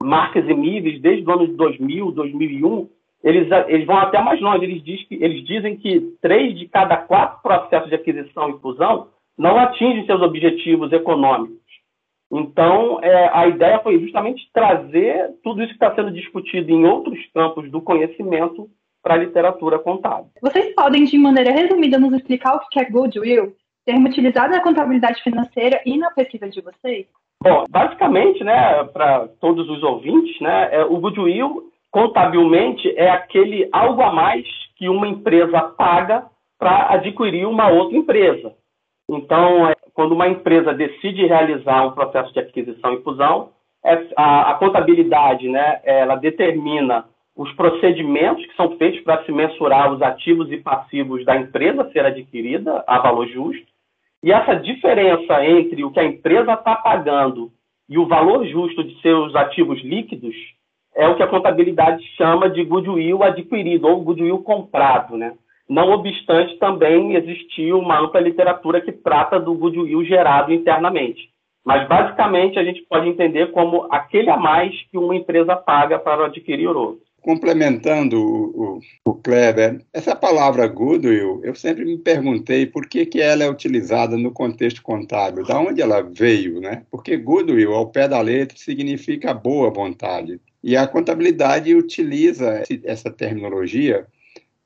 marcas 0.02 0.46
e 0.48 1.00
desde 1.00 1.28
o 1.28 1.32
ano 1.32 1.48
de 1.48 1.54
2000, 1.54 2.12
2001, 2.12 2.90
eles, 3.24 3.48
eles 3.68 3.86
vão 3.86 3.98
até 3.98 4.22
mais 4.22 4.42
longe. 4.42 4.66
Eles, 4.66 4.84
diz 4.84 5.08
que, 5.08 5.16
eles 5.16 5.46
dizem 5.46 5.78
que 5.78 6.16
três 6.22 6.58
de 6.58 6.68
cada 6.68 6.98
quatro 6.98 7.42
processos 7.42 7.90
de 7.90 7.96
aquisição 7.96 8.50
e 8.50 8.60
fusão 8.60 9.08
não 9.38 9.58
atingem 9.58 10.06
seus 10.06 10.22
objetivos 10.22 10.92
econômicos. 10.92 11.61
Então, 12.32 13.00
é, 13.04 13.30
a 13.34 13.48
ideia 13.48 13.80
foi 13.80 14.00
justamente 14.00 14.50
trazer 14.54 15.32
tudo 15.44 15.62
isso 15.62 15.78
que 15.78 15.84
está 15.84 15.94
sendo 15.94 16.12
discutido 16.12 16.72
em 16.72 16.86
outros 16.86 17.20
campos 17.34 17.70
do 17.70 17.82
conhecimento 17.82 18.70
para 19.04 19.16
a 19.16 19.18
literatura 19.18 19.78
contábil. 19.80 20.30
Vocês 20.42 20.74
podem, 20.74 21.04
de 21.04 21.18
maneira 21.18 21.52
resumida, 21.52 22.00
nos 22.00 22.14
explicar 22.14 22.56
o 22.56 22.70
que 22.70 22.80
é 22.80 22.90
goodwill, 22.90 23.54
termo 23.86 24.08
utilizado 24.08 24.54
na 24.54 24.62
contabilidade 24.62 25.22
financeira 25.22 25.82
e 25.86 25.98
na 25.98 26.12
pesquisa 26.12 26.48
de 26.50 26.62
vocês? 26.62 27.08
Bom, 27.44 27.66
basicamente, 27.70 28.44
né, 28.44 28.84
para 28.94 29.28
todos 29.40 29.68
os 29.70 29.84
ouvintes, 29.84 30.40
né, 30.40 30.70
é, 30.72 30.86
o 30.86 31.00
goodwill, 31.00 31.70
contabilmente, 31.92 32.88
é 32.96 33.10
aquele 33.10 33.68
algo 33.74 34.02
a 34.04 34.14
mais 34.14 34.46
que 34.78 34.88
uma 34.88 35.08
empresa 35.08 35.60
paga 35.60 36.26
para 36.58 36.94
adquirir 36.94 37.46
uma 37.46 37.70
outra 37.70 37.98
empresa. 37.98 38.54
Então, 39.14 39.68
é, 39.68 39.76
quando 39.94 40.14
uma 40.14 40.30
empresa 40.30 40.74
decide 40.74 41.26
realizar 41.26 41.86
um 41.86 41.92
processo 41.92 42.32
de 42.32 42.40
aquisição 42.40 42.94
e 42.94 43.04
fusão, 43.04 43.50
é, 43.84 44.08
a, 44.16 44.52
a, 44.52 44.54
contabilidade, 44.54 45.50
né, 45.50 45.82
ela 45.84 46.16
determina 46.16 47.04
os 47.36 47.52
procedimentos 47.54 48.46
que 48.46 48.56
são 48.56 48.78
feitos 48.78 49.02
para 49.02 49.22
se 49.26 49.32
mensurar 49.34 49.92
os 49.92 50.02
ativos 50.02 50.50
e 50.50 50.58
passivos 50.58 51.26
da 51.26 51.36
empresa 51.36 51.82
a 51.82 51.92
ser 51.92 52.06
adquirida 52.06 52.86
a 52.88 53.00
valor 53.00 53.28
justo, 53.28 53.68
e 54.24 54.32
essa 54.32 54.56
diferença 54.56 55.46
entre 55.46 55.84
o 55.84 55.92
que 55.92 56.00
a 56.00 56.06
empresa 56.06 56.54
está 56.54 56.76
pagando 56.76 57.52
e 57.90 57.98
o 57.98 58.08
valor 58.08 58.46
justo 58.46 58.82
de 58.82 59.02
seus 59.02 59.36
ativos 59.36 59.82
líquidos 59.84 60.36
é 60.96 61.08
o 61.08 61.16
que 61.16 61.24
a 61.24 61.28
contabilidade 61.28 62.02
chama 62.16 62.50
de 62.50 62.64
goodwill 62.64 63.24
adquirido 63.24 63.88
ou 63.88 64.02
goodwill 64.02 64.42
comprado, 64.44 65.18
né? 65.18 65.34
Não 65.72 65.90
obstante, 65.92 66.58
também 66.58 67.16
existiu 67.16 67.80
uma 67.80 67.98
ampla 67.98 68.20
literatura 68.20 68.82
que 68.82 68.92
trata 68.92 69.40
do 69.40 69.54
goodwill 69.54 70.04
gerado 70.04 70.52
internamente. 70.52 71.30
Mas, 71.66 71.88
basicamente, 71.88 72.60
a 72.60 72.64
gente 72.66 72.86
pode 72.90 73.08
entender 73.08 73.54
como 73.54 73.88
aquele 73.90 74.30
a 74.30 74.36
mais 74.36 74.76
que 74.92 74.98
uma 74.98 75.16
empresa 75.16 75.56
paga 75.56 75.98
para 75.98 76.26
adquirir 76.26 76.68
outro. 76.68 77.00
Complementando 77.22 78.18
o, 78.18 78.80
o, 79.06 79.12
o, 79.12 79.14
Kleber, 79.14 79.80
essa 79.94 80.14
palavra 80.14 80.68
goodwill, 80.68 81.40
eu 81.42 81.56
sempre 81.56 81.86
me 81.86 81.98
perguntei 81.98 82.66
por 82.66 82.86
que, 82.86 83.06
que 83.06 83.22
ela 83.22 83.46
é 83.46 83.50
utilizada 83.50 84.18
no 84.18 84.34
contexto 84.34 84.84
contábil, 84.84 85.46
da 85.46 85.58
onde 85.58 85.82
ela 85.82 86.02
veio, 86.02 86.60
né? 86.60 86.84
Porque 86.92 87.16
goodwill, 87.16 87.74
ao 87.74 87.88
pé 87.88 88.10
da 88.10 88.20
letra, 88.20 88.58
significa 88.58 89.34
boa 89.34 89.70
vontade. 89.70 90.38
E 90.62 90.76
a 90.76 90.86
contabilidade 90.86 91.74
utiliza 91.74 92.62
essa 92.84 93.10
terminologia 93.10 94.06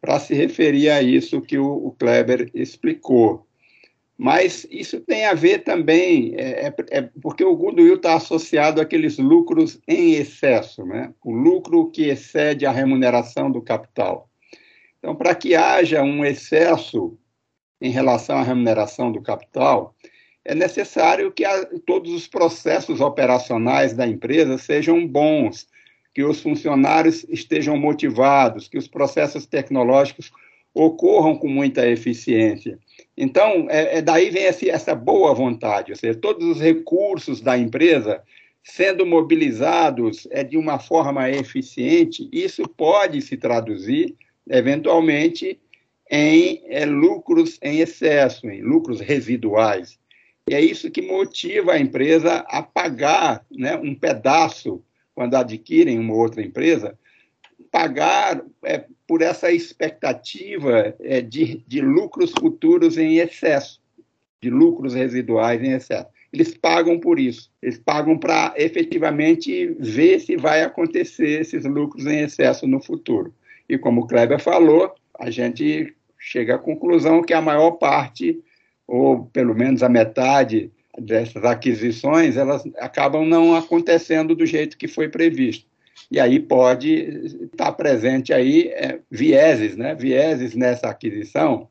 para 0.06 0.20
se 0.20 0.36
referir 0.36 0.92
a 0.92 1.02
isso 1.02 1.42
que 1.42 1.58
o, 1.58 1.88
o 1.88 1.92
Kleber 1.92 2.52
explicou. 2.54 3.48
Mas 4.16 4.68
isso 4.70 5.02
tem 5.02 5.26
a 5.26 5.34
ver 5.34 5.64
também, 5.64 6.36
é, 6.38 6.68
é, 6.68 6.76
é 6.92 7.10
porque 7.24 7.44
o 7.44 7.56
goodwill 7.56 7.96
está 7.96 8.14
associado 8.14 8.80
àqueles 8.80 9.18
lucros 9.18 9.80
em 9.88 10.14
excesso, 10.14 10.86
né? 10.86 11.12
o 11.24 11.34
lucro 11.34 11.90
que 11.90 12.04
excede 12.04 12.68
a 12.68 12.72
remuneração 12.72 13.52
do 13.52 13.64
capital. 13.64 14.30
Então, 15.00 15.16
para 15.16 15.34
que 15.34 15.56
haja 15.56 16.04
um 16.04 16.24
excesso 16.24 17.18
em 17.82 17.90
relação 17.90 18.38
à 18.38 18.44
remuneração 18.44 19.12
do 19.12 19.24
capital, 19.24 19.96
é 20.46 20.54
necessário 20.54 21.32
que 21.32 21.44
a, 21.44 21.66
todos 21.84 22.14
os 22.14 22.28
processos 22.28 23.02
operacionais 23.02 23.94
da 23.94 24.08
empresa 24.08 24.60
sejam 24.60 25.06
bons, 25.08 25.68
que 26.16 26.24
os 26.24 26.42
funcionários 26.42 27.26
estejam 27.30 27.78
motivados, 27.78 28.70
que 28.70 28.78
os 28.78 28.88
processos 28.88 29.46
tecnológicos 29.46 30.32
ocorram 30.74 31.38
com 31.38 31.50
muita 31.50 31.88
eficiência. 31.88 32.80
Então, 33.18 33.68
é, 33.70 33.98
é 33.98 34.02
daí 34.02 34.30
vem 34.30 34.46
esse, 34.46 34.70
essa 34.70 34.96
boa 34.96 35.34
vontade, 35.34 35.92
ou 35.92 35.98
seja, 35.98 36.18
todos 36.18 36.48
os 36.48 36.60
recursos 36.60 37.42
da 37.42 37.58
empresa 37.58 38.24
sendo 38.64 39.06
mobilizados 39.06 40.28
é, 40.32 40.44
de 40.44 40.58
uma 40.58 40.80
forma 40.80 41.30
eficiente, 41.30 42.28
isso 42.32 42.68
pode 42.68 43.22
se 43.22 43.38
traduzir, 43.38 44.16
eventualmente, 44.50 45.60
em 46.10 46.64
é, 46.68 46.86
lucros 46.86 47.60
em 47.62 47.80
excesso, 47.80 48.50
em 48.50 48.62
lucros 48.62 49.00
residuais. 49.02 50.00
E 50.50 50.56
é 50.56 50.62
isso 50.62 50.90
que 50.90 51.02
motiva 51.02 51.74
a 51.74 51.80
empresa 51.80 52.38
a 52.48 52.64
pagar 52.64 53.46
né, 53.52 53.76
um 53.76 53.94
pedaço, 53.94 54.82
quando 55.16 55.36
adquirem 55.36 55.98
uma 55.98 56.14
outra 56.14 56.44
empresa, 56.44 56.98
pagar 57.72 58.44
é, 58.64 58.86
por 59.08 59.22
essa 59.22 59.52
expectativa 59.52 60.94
é, 61.00 61.22
de, 61.22 61.64
de 61.66 61.82
lucros 61.82 62.32
futuros 62.38 62.98
em 62.98 63.18
excesso, 63.18 63.82
de 64.42 64.50
lucros 64.50 64.94
residuais 64.94 65.64
em 65.64 65.72
excesso. 65.72 66.08
Eles 66.32 66.56
pagam 66.56 67.00
por 67.00 67.18
isso, 67.18 67.50
eles 67.62 67.80
pagam 67.80 68.18
para 68.18 68.54
efetivamente 68.58 69.74
ver 69.80 70.20
se 70.20 70.36
vai 70.36 70.64
acontecer 70.64 71.40
esses 71.40 71.64
lucros 71.64 72.06
em 72.06 72.20
excesso 72.20 72.68
no 72.68 72.82
futuro. 72.82 73.34
E 73.70 73.78
como 73.78 74.02
o 74.02 74.08
Kleber 74.08 74.40
falou, 74.40 74.94
a 75.18 75.32
gente 75.32 75.96
chega 76.20 76.56
à 76.56 76.60
conclusão 76.60 77.22
que 77.22 77.34
a 77.34 77.42
maior 77.42 77.72
parte, 77.72 78.38
ou 78.86 79.26
pelo 79.28 79.56
menos 79.56 79.82
a 79.82 79.88
metade 79.88 80.72
dessas 80.98 81.44
aquisições, 81.44 82.38
elas 82.38 82.64
acabam 82.78 83.26
não 83.26 83.56
acontecendo 83.56 84.36
do 84.36 84.46
jeito 84.46 84.78
que 84.78 84.88
foi 84.88 85.10
previsto 85.10 85.68
e 86.10 86.20
aí 86.20 86.40
pode 86.40 86.90
estar 87.52 87.72
presente 87.74 88.34
aí 88.34 88.68
é, 88.70 89.00
vieses, 89.10 89.76
né? 89.76 89.96
Vieses 89.96 90.56
nessa 90.56 90.90
aquisição, 90.90 91.68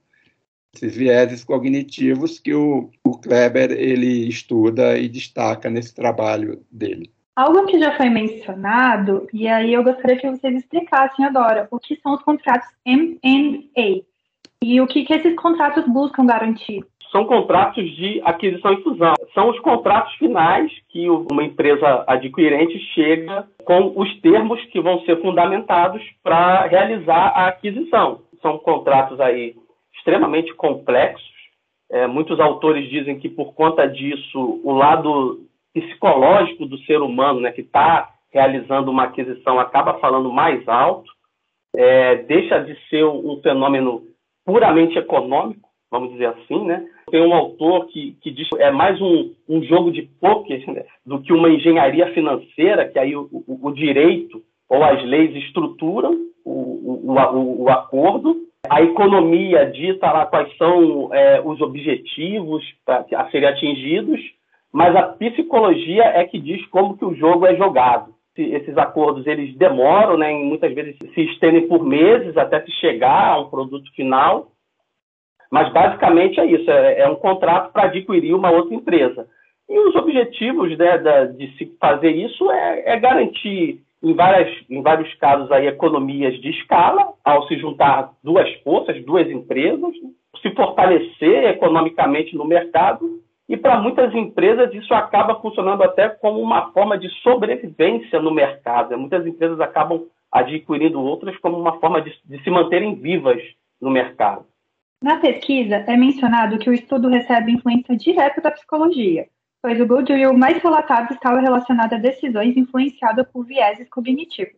esses 0.74 0.96
vieses 0.96 1.44
cognitivos 1.44 2.38
que 2.38 2.52
o, 2.52 2.90
o 3.04 3.18
Kleber 3.18 3.70
ele 3.72 4.28
estuda 4.28 4.98
e 4.98 5.08
destaca 5.08 5.70
nesse 5.70 5.94
trabalho 5.94 6.64
dele. 6.70 7.12
Algo 7.36 7.66
que 7.66 7.78
já 7.80 7.96
foi 7.96 8.08
mencionado, 8.08 9.28
e 9.32 9.48
aí 9.48 9.72
eu 9.72 9.82
gostaria 9.82 10.16
que 10.16 10.30
vocês 10.30 10.56
explicassem 10.56 11.24
agora, 11.24 11.66
o 11.70 11.78
que 11.80 11.98
são 12.00 12.14
os 12.14 12.22
contratos 12.22 12.68
M&A 12.86 14.02
e 14.62 14.80
o 14.80 14.86
que, 14.86 15.04
que 15.04 15.12
esses 15.12 15.34
contratos 15.34 15.84
buscam 15.86 16.26
garantir 16.26 16.84
são 17.14 17.26
contratos 17.26 17.88
de 17.94 18.20
aquisição 18.24 18.72
e 18.72 18.82
fusão. 18.82 19.14
São 19.34 19.48
os 19.48 19.60
contratos 19.60 20.12
finais 20.14 20.68
que 20.88 21.08
uma 21.08 21.44
empresa 21.44 22.02
adquirente 22.08 22.76
chega 22.92 23.46
com 23.64 23.92
os 23.94 24.20
termos 24.20 24.60
que 24.66 24.80
vão 24.80 25.00
ser 25.02 25.22
fundamentados 25.22 26.02
para 26.24 26.66
realizar 26.66 27.28
a 27.28 27.46
aquisição. 27.46 28.22
São 28.42 28.58
contratos 28.58 29.20
aí 29.20 29.54
extremamente 29.94 30.52
complexos. 30.54 31.22
É, 31.88 32.08
muitos 32.08 32.40
autores 32.40 32.90
dizem 32.90 33.16
que 33.20 33.28
por 33.28 33.54
conta 33.54 33.86
disso 33.86 34.60
o 34.64 34.72
lado 34.72 35.38
psicológico 35.72 36.66
do 36.66 36.78
ser 36.78 37.00
humano, 37.00 37.38
né, 37.38 37.52
que 37.52 37.60
está 37.60 38.10
realizando 38.32 38.90
uma 38.90 39.04
aquisição, 39.04 39.60
acaba 39.60 40.00
falando 40.00 40.32
mais 40.32 40.66
alto. 40.68 41.08
É, 41.76 42.16
deixa 42.16 42.58
de 42.58 42.76
ser 42.88 43.04
um 43.04 43.40
fenômeno 43.40 44.02
puramente 44.44 44.98
econômico, 44.98 45.68
vamos 45.88 46.10
dizer 46.10 46.26
assim, 46.26 46.64
né? 46.64 46.84
Tem 47.14 47.24
um 47.24 47.32
autor 47.32 47.86
que, 47.86 48.16
que 48.20 48.32
diz 48.32 48.48
que 48.48 48.60
é 48.60 48.72
mais 48.72 49.00
um, 49.00 49.30
um 49.48 49.62
jogo 49.62 49.92
de 49.92 50.02
pôquer 50.20 50.66
né, 50.66 50.84
do 51.06 51.22
que 51.22 51.32
uma 51.32 51.48
engenharia 51.48 52.12
financeira, 52.12 52.88
que 52.88 52.98
aí 52.98 53.14
o, 53.14 53.28
o, 53.30 53.68
o 53.68 53.70
direito 53.72 54.42
ou 54.68 54.82
as 54.82 55.00
leis 55.04 55.32
estruturam 55.36 56.12
o, 56.44 57.12
o, 57.14 57.68
acordo, 57.68 58.34
a 58.68 58.82
economia 58.82 59.64
dita 59.66 60.10
lá 60.10 60.26
quais 60.26 60.56
são 60.56 61.14
é, 61.14 61.40
os 61.40 61.60
objetivos 61.60 62.64
a 62.84 63.30
serem 63.30 63.48
atingidos, 63.48 64.20
mas 64.72 64.96
a 64.96 65.02
psicologia 65.04 66.02
é 66.02 66.24
que 66.24 66.40
diz 66.40 66.66
como 66.66 66.98
que 66.98 67.04
o 67.04 67.14
jogo 67.14 67.46
é 67.46 67.54
jogado. 67.54 68.12
Esses 68.36 68.76
acordos 68.76 69.24
eles 69.28 69.56
demoram, 69.56 70.18
né, 70.18 70.32
muitas 70.32 70.74
vezes 70.74 70.96
se 71.14 71.20
estendem 71.20 71.68
por 71.68 71.84
meses 71.84 72.36
até 72.36 72.60
se 72.62 72.72
chegar 72.72 73.34
a 73.34 73.40
um 73.40 73.48
produto 73.50 73.88
final, 73.94 74.48
mas 75.54 75.72
basicamente 75.72 76.40
é 76.40 76.46
isso: 76.46 76.68
é, 76.68 77.02
é 77.02 77.08
um 77.08 77.14
contrato 77.14 77.72
para 77.72 77.84
adquirir 77.84 78.34
uma 78.34 78.50
outra 78.50 78.74
empresa. 78.74 79.24
E 79.68 79.78
os 79.78 79.94
objetivos 79.94 80.76
né, 80.76 80.98
da, 80.98 81.26
de 81.26 81.46
se 81.56 81.66
fazer 81.80 82.10
isso 82.10 82.50
é, 82.50 82.82
é 82.86 82.98
garantir, 82.98 83.80
em, 84.02 84.14
várias, 84.14 84.52
em 84.68 84.82
vários 84.82 85.14
casos, 85.14 85.52
aí, 85.52 85.68
economias 85.68 86.34
de 86.40 86.50
escala, 86.50 87.06
ao 87.24 87.46
se 87.46 87.56
juntar 87.56 88.10
duas 88.20 88.52
forças, 88.64 89.00
duas 89.04 89.30
empresas, 89.30 89.94
se 90.42 90.50
fortalecer 90.56 91.44
economicamente 91.44 92.34
no 92.34 92.44
mercado. 92.44 93.20
E 93.48 93.56
para 93.56 93.80
muitas 93.80 94.12
empresas 94.12 94.74
isso 94.74 94.92
acaba 94.92 95.36
funcionando 95.36 95.84
até 95.84 96.08
como 96.08 96.40
uma 96.40 96.72
forma 96.72 96.98
de 96.98 97.08
sobrevivência 97.22 98.20
no 98.20 98.32
mercado. 98.32 98.98
Muitas 98.98 99.24
empresas 99.24 99.60
acabam 99.60 100.02
adquirindo 100.32 101.00
outras 101.00 101.36
como 101.36 101.56
uma 101.56 101.78
forma 101.78 102.02
de, 102.02 102.12
de 102.24 102.42
se 102.42 102.50
manterem 102.50 102.96
vivas 102.96 103.40
no 103.80 103.88
mercado. 103.88 104.44
Na 105.04 105.18
pesquisa, 105.18 105.84
é 105.86 105.98
mencionado 105.98 106.58
que 106.58 106.70
o 106.70 106.72
estudo 106.72 107.10
recebe 107.10 107.52
influência 107.52 107.94
direta 107.94 108.40
da 108.40 108.50
psicologia, 108.50 109.26
pois 109.60 109.78
o 109.78 109.86
goodwill 109.86 110.32
mais 110.32 110.62
relatado 110.62 111.12
estava 111.12 111.40
relacionado 111.40 111.92
a 111.92 111.98
decisões 111.98 112.56
influenciadas 112.56 113.26
por 113.30 113.44
vieses 113.44 113.86
cognitivos. 113.90 114.54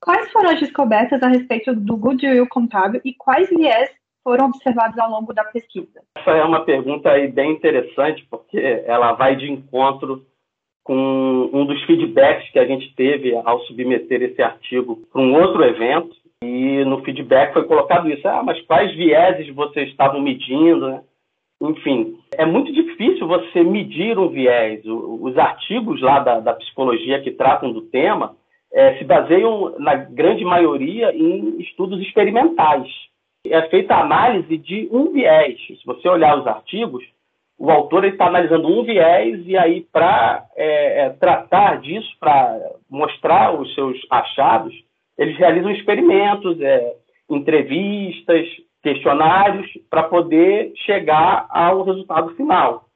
Quais 0.00 0.32
foram 0.32 0.48
as 0.48 0.60
descobertas 0.60 1.22
a 1.22 1.28
respeito 1.28 1.74
do 1.76 1.94
goodwill 1.94 2.48
contábil 2.48 3.02
e 3.04 3.12
quais 3.12 3.50
viés 3.50 3.90
foram 4.24 4.46
observados 4.46 4.98
ao 4.98 5.10
longo 5.10 5.34
da 5.34 5.44
pesquisa? 5.44 6.00
Essa 6.16 6.30
é 6.30 6.42
uma 6.42 6.64
pergunta 6.64 7.10
aí 7.10 7.28
bem 7.28 7.52
interessante, 7.52 8.26
porque 8.30 8.82
ela 8.86 9.12
vai 9.12 9.36
de 9.36 9.52
encontro 9.52 10.24
com 10.82 11.50
um 11.52 11.66
dos 11.66 11.82
feedbacks 11.84 12.50
que 12.50 12.58
a 12.58 12.64
gente 12.64 12.94
teve 12.94 13.36
ao 13.44 13.60
submeter 13.66 14.22
esse 14.22 14.40
artigo 14.40 15.02
para 15.12 15.20
um 15.20 15.34
outro 15.34 15.62
evento, 15.62 16.16
e 16.42 16.84
no 16.84 17.02
feedback 17.02 17.52
foi 17.52 17.64
colocado 17.64 18.10
isso. 18.10 18.26
Ah, 18.26 18.42
mas 18.42 18.60
quais 18.66 18.94
vieses 18.94 19.54
vocês 19.54 19.88
estavam 19.88 20.20
medindo? 20.20 20.88
Né? 20.88 21.02
Enfim, 21.62 22.18
é 22.36 22.44
muito 22.44 22.72
difícil 22.72 23.26
você 23.26 23.62
medir 23.62 24.18
um 24.18 24.28
viés. 24.28 24.82
Os 24.84 25.38
artigos 25.38 26.00
lá 26.02 26.18
da, 26.18 26.40
da 26.40 26.54
psicologia 26.54 27.22
que 27.22 27.30
tratam 27.30 27.72
do 27.72 27.82
tema 27.82 28.34
é, 28.72 28.96
se 28.98 29.04
baseiam, 29.04 29.74
na 29.78 29.94
grande 29.94 30.44
maioria, 30.44 31.14
em 31.14 31.60
estudos 31.60 32.00
experimentais. 32.00 32.88
É 33.46 33.62
feita 33.68 33.94
a 33.94 34.02
análise 34.02 34.56
de 34.58 34.88
um 34.90 35.12
viés. 35.12 35.56
Se 35.66 35.84
você 35.84 36.08
olhar 36.08 36.38
os 36.38 36.46
artigos, 36.46 37.04
o 37.58 37.70
autor 37.70 38.04
está 38.04 38.26
analisando 38.26 38.66
um 38.66 38.82
viés 38.82 39.40
e 39.46 39.56
aí, 39.56 39.82
para 39.92 40.44
é, 40.56 41.02
é, 41.02 41.10
tratar 41.10 41.80
disso, 41.80 42.08
para 42.18 42.58
mostrar 42.90 43.54
os 43.54 43.72
seus 43.74 43.96
achados, 44.10 44.74
eles 45.18 45.36
realizam 45.36 45.70
experimentos, 45.70 46.60
é, 46.60 46.96
entrevistas, 47.28 48.46
questionários, 48.82 49.70
para 49.88 50.04
poder 50.04 50.72
chegar 50.84 51.46
ao 51.50 51.82
resultado 51.84 52.34
final. 52.34 52.86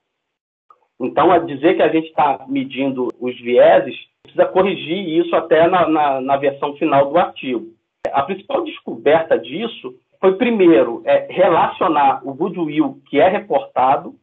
Então, 1.01 1.45
dizer 1.47 1.77
que 1.77 1.83
a 1.83 1.89
gente 1.89 2.09
está 2.09 2.45
medindo 2.49 3.09
os 3.21 3.39
vieses, 3.41 3.95
precisa 4.23 4.47
corrigir 4.47 5.21
isso 5.21 5.35
até 5.37 5.69
na, 5.69 5.89
na, 5.89 6.21
na, 6.21 6.37
versão 6.37 6.75
final 6.77 7.11
do 7.11 7.19
artigo. 7.19 7.67
A 8.13 8.23
principal 8.23 8.65
descoberta 8.65 9.39
disso 9.39 9.95
foi, 10.21 10.37
primeiro, 10.37 11.03
é, 11.05 11.27
relacionar 11.31 12.27
o 12.27 12.33
goodwill 12.33 12.99
que 13.09 13.21
é 13.21 13.29
reportado, 13.29 14.15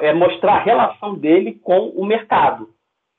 é 0.00 0.12
mostrar 0.12 0.56
a 0.56 0.62
relação 0.62 1.14
dele 1.14 1.54
com 1.62 1.88
o 1.90 2.04
mercado. 2.04 2.68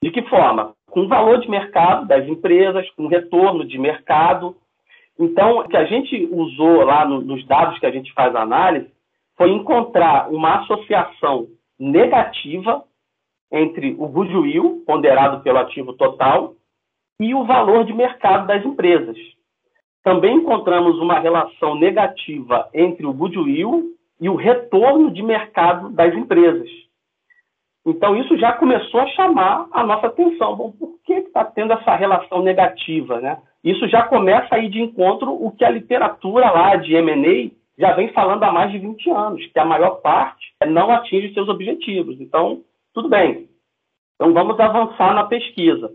De 0.03 0.11
que 0.11 0.21
forma? 0.23 0.73
Com 0.95 1.09
valor 1.09 1.41
de 1.41 1.49
mercado 1.49 2.07
das 2.07 2.25
empresas, 2.25 2.89
com 2.91 3.07
retorno 3.07 3.65
de 3.65 3.77
mercado. 3.77 4.55
Então, 5.19 5.59
o 5.59 5.67
que 5.67 5.75
a 5.75 5.83
gente 5.83 6.25
usou 6.31 6.85
lá 6.85 7.05
no, 7.05 7.19
nos 7.19 7.45
dados 7.45 7.77
que 7.79 7.85
a 7.85 7.91
gente 7.91 8.13
faz 8.13 8.33
a 8.33 8.43
análise 8.43 8.89
foi 9.35 9.51
encontrar 9.51 10.31
uma 10.31 10.61
associação 10.61 11.47
negativa 11.77 12.81
entre 13.51 13.93
o 13.99 14.07
goodwill, 14.07 14.85
ponderado 14.87 15.43
pelo 15.43 15.59
ativo 15.59 15.91
total, 15.91 16.53
e 17.19 17.35
o 17.35 17.43
valor 17.43 17.83
de 17.83 17.91
mercado 17.91 18.47
das 18.47 18.65
empresas. 18.65 19.17
Também 20.01 20.37
encontramos 20.37 20.97
uma 20.99 21.19
relação 21.19 21.75
negativa 21.75 22.69
entre 22.73 23.05
o 23.05 23.11
goodwill 23.11 23.91
e 24.21 24.29
o 24.29 24.35
retorno 24.35 25.11
de 25.11 25.21
mercado 25.21 25.89
das 25.89 26.15
empresas. 26.15 26.69
Então, 27.85 28.17
isso 28.17 28.35
já 28.37 28.53
começou 28.53 28.99
a 28.99 29.07
chamar 29.07 29.67
a 29.71 29.83
nossa 29.83 30.07
atenção. 30.07 30.55
Bom, 30.55 30.71
por 30.71 30.95
que 31.05 31.13
está 31.13 31.45
tendo 31.45 31.73
essa 31.73 31.95
relação 31.95 32.41
negativa? 32.41 33.21
Né? 33.21 33.37
Isso 33.63 33.87
já 33.87 34.03
começa 34.03 34.55
a 34.55 34.59
ir 34.59 34.69
de 34.69 34.81
encontro 34.81 35.31
o 35.31 35.51
que 35.51 35.63
a 35.63 35.69
literatura 35.69 36.49
lá 36.49 36.75
de 36.77 36.95
M&A 36.95 37.51
já 37.77 37.93
vem 37.93 38.11
falando 38.13 38.43
há 38.43 38.51
mais 38.51 38.71
de 38.71 38.79
20 38.79 39.09
anos, 39.11 39.45
que 39.47 39.59
a 39.59 39.65
maior 39.65 40.01
parte 40.01 40.53
não 40.65 40.91
atinge 40.91 41.33
seus 41.33 41.47
objetivos. 41.47 42.19
Então, 42.19 42.61
tudo 42.93 43.07
bem. 43.07 43.47
Então, 44.15 44.33
vamos 44.33 44.59
avançar 44.59 45.13
na 45.13 45.25
pesquisa. 45.25 45.91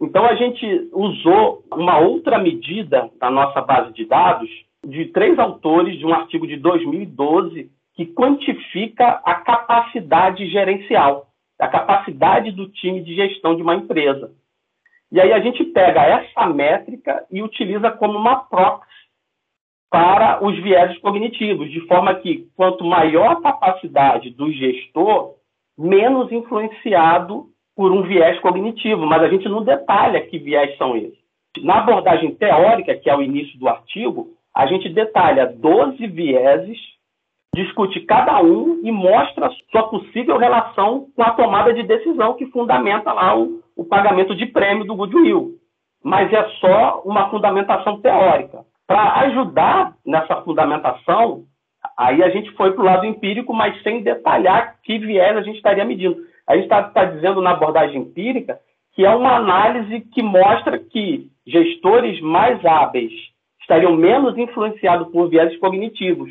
Então, 0.00 0.24
a 0.24 0.34
gente 0.34 0.88
usou 0.92 1.62
uma 1.72 2.00
outra 2.00 2.38
medida 2.38 3.08
na 3.20 3.30
nossa 3.30 3.60
base 3.60 3.92
de 3.92 4.04
dados 4.06 4.50
de 4.84 5.04
três 5.06 5.38
autores 5.38 5.96
de 5.96 6.04
um 6.04 6.12
artigo 6.12 6.46
de 6.46 6.56
2012 6.56 7.70
que 7.94 8.06
quantifica 8.06 9.20
a 9.24 9.34
capacidade 9.36 10.48
gerencial, 10.48 11.28
a 11.58 11.68
capacidade 11.68 12.50
do 12.52 12.68
time 12.68 13.02
de 13.02 13.14
gestão 13.14 13.54
de 13.54 13.62
uma 13.62 13.74
empresa. 13.74 14.32
E 15.10 15.20
aí 15.20 15.32
a 15.32 15.40
gente 15.40 15.62
pega 15.64 16.02
essa 16.02 16.46
métrica 16.46 17.24
e 17.30 17.42
utiliza 17.42 17.90
como 17.90 18.18
uma 18.18 18.36
proxy 18.36 18.90
para 19.90 20.42
os 20.42 20.58
vieses 20.62 20.98
cognitivos, 21.00 21.70
de 21.70 21.86
forma 21.86 22.14
que 22.14 22.48
quanto 22.56 22.82
maior 22.82 23.32
a 23.32 23.40
capacidade 23.42 24.30
do 24.30 24.50
gestor, 24.50 25.34
menos 25.76 26.32
influenciado 26.32 27.46
por 27.76 27.92
um 27.92 28.02
viés 28.02 28.40
cognitivo, 28.40 29.04
mas 29.04 29.22
a 29.22 29.28
gente 29.28 29.46
não 29.50 29.62
detalha 29.62 30.26
que 30.26 30.38
viés 30.38 30.76
são 30.78 30.96
esses. 30.96 31.18
Na 31.58 31.80
abordagem 31.80 32.34
teórica, 32.34 32.96
que 32.96 33.10
é 33.10 33.14
o 33.14 33.22
início 33.22 33.58
do 33.58 33.68
artigo, 33.68 34.30
a 34.54 34.66
gente 34.66 34.88
detalha 34.88 35.46
12 35.46 36.06
vieses 36.06 36.78
discute 37.54 38.00
cada 38.00 38.40
um 38.42 38.80
e 38.82 38.90
mostra 38.90 39.50
sua 39.70 39.82
possível 39.88 40.38
relação 40.38 41.08
com 41.14 41.22
a 41.22 41.32
tomada 41.32 41.74
de 41.74 41.82
decisão 41.82 42.34
que 42.34 42.46
fundamenta 42.46 43.12
lá 43.12 43.36
o, 43.38 43.60
o 43.76 43.84
pagamento 43.84 44.34
de 44.34 44.46
prêmio 44.46 44.84
do 44.84 44.94
Goodwill. 44.94 45.58
Mas 46.02 46.32
é 46.32 46.48
só 46.60 47.02
uma 47.04 47.28
fundamentação 47.30 48.00
teórica. 48.00 48.64
Para 48.86 49.20
ajudar 49.20 49.94
nessa 50.04 50.36
fundamentação, 50.42 51.44
aí 51.96 52.22
a 52.22 52.30
gente 52.30 52.50
foi 52.52 52.72
para 52.72 52.82
o 52.82 52.86
lado 52.86 53.06
empírico, 53.06 53.52
mas 53.52 53.80
sem 53.82 54.02
detalhar 54.02 54.76
que 54.82 54.98
viés 54.98 55.36
a 55.36 55.42
gente 55.42 55.56
estaria 55.56 55.84
medindo. 55.84 56.16
A 56.48 56.54
gente 56.54 56.64
está 56.64 56.82
tá 56.82 57.04
dizendo 57.04 57.40
na 57.42 57.50
abordagem 57.50 58.00
empírica 58.00 58.58
que 58.94 59.04
é 59.04 59.10
uma 59.14 59.36
análise 59.36 60.00
que 60.12 60.22
mostra 60.22 60.78
que 60.78 61.30
gestores 61.46 62.20
mais 62.20 62.64
hábeis 62.64 63.12
estariam 63.60 63.96
menos 63.96 64.36
influenciados 64.36 65.10
por 65.10 65.28
viés 65.28 65.56
cognitivos 65.58 66.30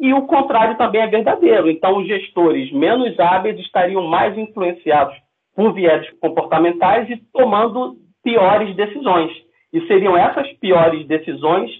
e 0.00 0.14
o 0.14 0.22
contrário 0.22 0.78
também 0.78 1.02
é 1.02 1.06
verdadeiro. 1.06 1.70
Então, 1.70 1.98
os 1.98 2.08
gestores 2.08 2.72
menos 2.72 3.20
hábeis 3.20 3.60
estariam 3.60 4.02
mais 4.06 4.36
influenciados 4.36 5.14
por 5.54 5.74
viés 5.74 6.08
comportamentais 6.20 7.08
e 7.10 7.18
tomando 7.30 7.98
piores 8.22 8.74
decisões. 8.74 9.30
E 9.70 9.86
seriam 9.86 10.16
essas 10.16 10.50
piores 10.54 11.06
decisões 11.06 11.70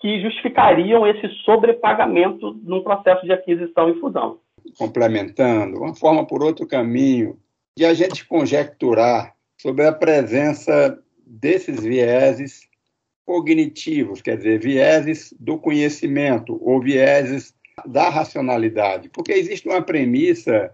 que 0.00 0.20
justificariam 0.20 1.06
esse 1.06 1.26
sobrepagamento 1.44 2.60
num 2.62 2.82
processo 2.82 3.24
de 3.24 3.32
aquisição 3.32 3.88
e 3.88 3.98
fusão. 3.98 4.38
Complementando, 4.78 5.78
uma 5.78 5.94
forma 5.94 6.26
por 6.26 6.44
outro 6.44 6.66
caminho 6.66 7.38
de 7.74 7.86
a 7.86 7.94
gente 7.94 8.26
conjecturar 8.26 9.32
sobre 9.56 9.86
a 9.86 9.92
presença 9.92 10.98
desses 11.26 11.82
vieses 11.82 12.68
cognitivos, 13.24 14.20
quer 14.20 14.36
dizer, 14.36 14.60
vieses 14.60 15.34
do 15.40 15.58
conhecimento 15.58 16.58
ou 16.60 16.80
vieses 16.80 17.54
da 17.86 18.08
racionalidade, 18.08 19.08
porque 19.08 19.32
existe 19.32 19.68
uma 19.68 19.82
premissa 19.82 20.70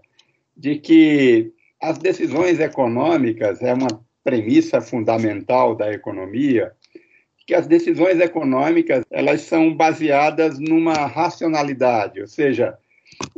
de 0.55 0.77
que 0.77 1.51
as 1.81 1.97
decisões 1.97 2.59
econômicas 2.59 3.61
é 3.61 3.73
uma 3.73 3.87
premissa 4.23 4.81
fundamental 4.81 5.75
da 5.75 5.91
economia, 5.91 6.73
que 7.47 7.55
as 7.55 7.65
decisões 7.65 8.19
econômicas 8.19 9.03
elas 9.09 9.41
são 9.41 9.73
baseadas 9.73 10.59
numa 10.59 10.93
racionalidade, 11.07 12.21
ou 12.21 12.27
seja, 12.27 12.77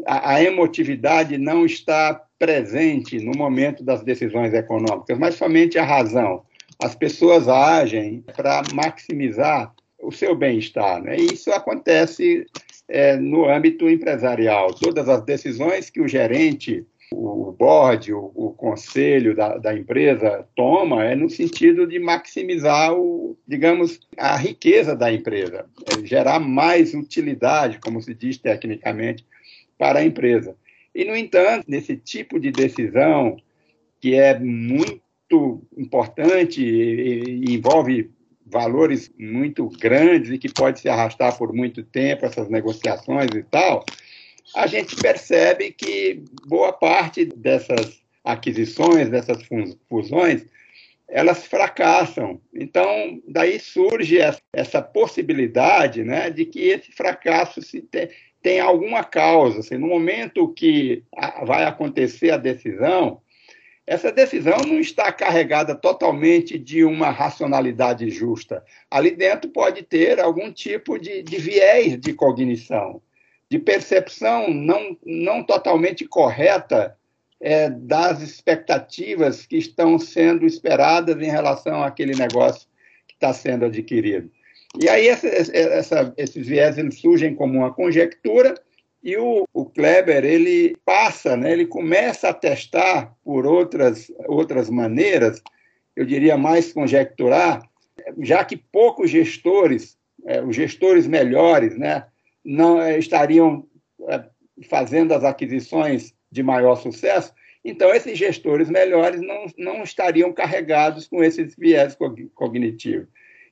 a, 0.05 0.33
a 0.33 0.43
emotividade 0.43 1.37
não 1.37 1.65
está 1.65 2.21
presente 2.37 3.19
no 3.19 3.31
momento 3.37 3.83
das 3.83 4.03
decisões 4.03 4.53
econômicas, 4.53 5.17
mas 5.17 5.35
somente 5.35 5.77
a 5.77 5.85
razão. 5.85 6.43
As 6.81 6.95
pessoas 6.95 7.47
agem 7.47 8.23
para 8.35 8.63
maximizar 8.73 9.71
o 10.01 10.11
seu 10.11 10.35
bem-estar. 10.35 11.01
Né? 11.01 11.17
E 11.17 11.33
isso 11.33 11.51
acontece 11.51 12.45
é, 12.91 13.15
no 13.15 13.49
âmbito 13.49 13.89
empresarial. 13.89 14.73
Todas 14.73 15.07
as 15.07 15.23
decisões 15.23 15.89
que 15.89 16.01
o 16.01 16.07
gerente, 16.07 16.85
o 17.13 17.51
board, 17.57 18.13
o, 18.13 18.31
o 18.35 18.51
conselho 18.51 19.33
da, 19.33 19.57
da, 19.57 19.73
empresa 19.73 20.45
toma 20.55 21.05
é 21.05 21.15
no 21.15 21.29
sentido 21.29 21.87
de 21.87 21.97
maximizar, 21.99 22.93
o, 22.93 23.37
digamos, 23.47 24.01
a 24.17 24.35
riqueza 24.35 24.93
da 24.93 25.11
empresa, 25.11 25.65
é 25.85 26.05
gerar 26.05 26.39
mais 26.39 26.93
utilidade, 26.93 27.79
como 27.79 28.01
se 28.01 28.13
diz 28.13 28.37
tecnicamente, 28.37 29.25
para 29.77 29.99
a 29.99 30.05
empresa. 30.05 30.55
E, 30.93 31.05
no 31.05 31.15
entanto, 31.15 31.65
nesse 31.69 31.95
tipo 31.95 32.39
de 32.39 32.51
decisão, 32.51 33.37
que 34.01 34.15
é 34.15 34.37
muito 34.37 35.61
importante 35.77 36.61
e, 36.61 37.45
e 37.45 37.55
envolve 37.55 38.11
valores 38.51 39.11
muito 39.17 39.67
grandes 39.69 40.31
e 40.31 40.37
que 40.37 40.53
pode 40.53 40.81
se 40.81 40.89
arrastar 40.89 41.37
por 41.37 41.53
muito 41.53 41.81
tempo, 41.83 42.25
essas 42.25 42.49
negociações 42.49 43.29
e 43.33 43.43
tal, 43.43 43.85
a 44.55 44.67
gente 44.67 44.95
percebe 44.97 45.71
que 45.71 46.23
boa 46.45 46.73
parte 46.73 47.25
dessas 47.25 48.01
aquisições, 48.23 49.09
dessas 49.09 49.41
fusões, 49.89 50.45
elas 51.07 51.45
fracassam. 51.45 52.39
Então, 52.53 53.21
daí 53.27 53.59
surge 53.59 54.17
essa 54.53 54.81
possibilidade 54.81 56.03
né, 56.03 56.29
de 56.29 56.45
que 56.45 56.59
esse 56.59 56.91
fracasso 56.91 57.61
se 57.61 57.81
tem, 57.81 58.09
tem 58.41 58.59
alguma 58.59 59.03
causa. 59.03 59.59
Assim, 59.59 59.77
no 59.77 59.87
momento 59.87 60.53
que 60.53 61.03
vai 61.45 61.63
acontecer 61.63 62.31
a 62.31 62.37
decisão, 62.37 63.21
essa 63.85 64.11
decisão 64.11 64.57
não 64.59 64.79
está 64.79 65.11
carregada 65.11 65.75
totalmente 65.75 66.57
de 66.57 66.83
uma 66.83 67.09
racionalidade 67.09 68.09
justa. 68.09 68.63
Ali 68.89 69.11
dentro 69.11 69.49
pode 69.49 69.83
ter 69.83 70.19
algum 70.19 70.51
tipo 70.51 70.99
de, 70.99 71.23
de 71.23 71.37
viés 71.37 71.99
de 71.99 72.13
cognição, 72.13 73.01
de 73.49 73.59
percepção 73.59 74.49
não, 74.53 74.97
não 75.05 75.43
totalmente 75.43 76.05
correta 76.05 76.95
é, 77.39 77.69
das 77.69 78.21
expectativas 78.21 79.45
que 79.45 79.57
estão 79.57 79.97
sendo 79.97 80.45
esperadas 80.45 81.19
em 81.19 81.29
relação 81.29 81.83
àquele 81.83 82.15
negócio 82.15 82.67
que 83.07 83.15
está 83.15 83.33
sendo 83.33 83.65
adquirido. 83.65 84.31
E 84.79 84.87
aí 84.87 85.07
essa, 85.07 85.27
essa, 85.27 86.13
esses 86.15 86.47
viés 86.47 86.77
eles 86.77 86.99
surgem 86.99 87.35
como 87.35 87.57
uma 87.57 87.73
conjectura 87.73 88.53
e 89.03 89.17
o, 89.17 89.47
o 89.51 89.65
Kleber, 89.65 90.23
ele 90.23 90.77
passa, 90.85 91.35
né, 91.35 91.51
ele 91.51 91.65
começa 91.65 92.29
a 92.29 92.33
testar 92.33 93.15
por 93.23 93.47
outras, 93.47 94.11
outras 94.27 94.69
maneiras, 94.69 95.41
eu 95.95 96.05
diria 96.05 96.37
mais 96.37 96.71
conjecturar, 96.71 97.61
já 98.19 98.45
que 98.45 98.55
poucos 98.55 99.09
gestores, 99.09 99.97
é, 100.25 100.41
os 100.41 100.55
gestores 100.55 101.07
melhores, 101.07 101.77
né, 101.77 102.05
não 102.45 102.79
é, 102.79 102.97
estariam 102.97 103.65
é, 104.07 104.23
fazendo 104.69 105.13
as 105.13 105.23
aquisições 105.23 106.13
de 106.31 106.43
maior 106.43 106.75
sucesso, 106.75 107.33
então 107.65 107.93
esses 107.93 108.17
gestores 108.17 108.69
melhores 108.69 109.19
não, 109.21 109.45
não 109.57 109.83
estariam 109.83 110.31
carregados 110.31 111.07
com 111.07 111.23
esses 111.23 111.55
viés 111.55 111.97
cognitivos. 112.33 113.07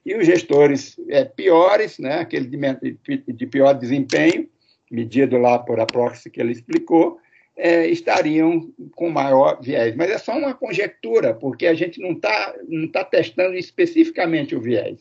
E 0.05 0.15
os 0.15 0.25
gestores 0.25 0.95
é, 1.09 1.25
piores, 1.25 1.99
né, 1.99 2.19
aquele 2.19 2.47
de, 2.47 3.17
de 3.27 3.47
pior 3.47 3.73
desempenho, 3.73 4.47
medido 4.89 5.37
lá 5.37 5.59
por 5.59 5.79
a 5.79 5.85
proxy 5.85 6.29
que 6.29 6.41
ele 6.41 6.51
explicou, 6.51 7.19
é, 7.55 7.87
estariam 7.87 8.69
com 8.95 9.09
maior 9.09 9.59
viés. 9.61 9.95
Mas 9.95 10.09
é 10.09 10.17
só 10.17 10.31
uma 10.31 10.53
conjectura, 10.53 11.33
porque 11.33 11.67
a 11.67 11.73
gente 11.73 12.01
não 12.01 12.11
está 12.11 12.53
não 12.67 12.87
tá 12.87 13.03
testando 13.03 13.55
especificamente 13.55 14.55
o 14.55 14.61
viés. 14.61 14.97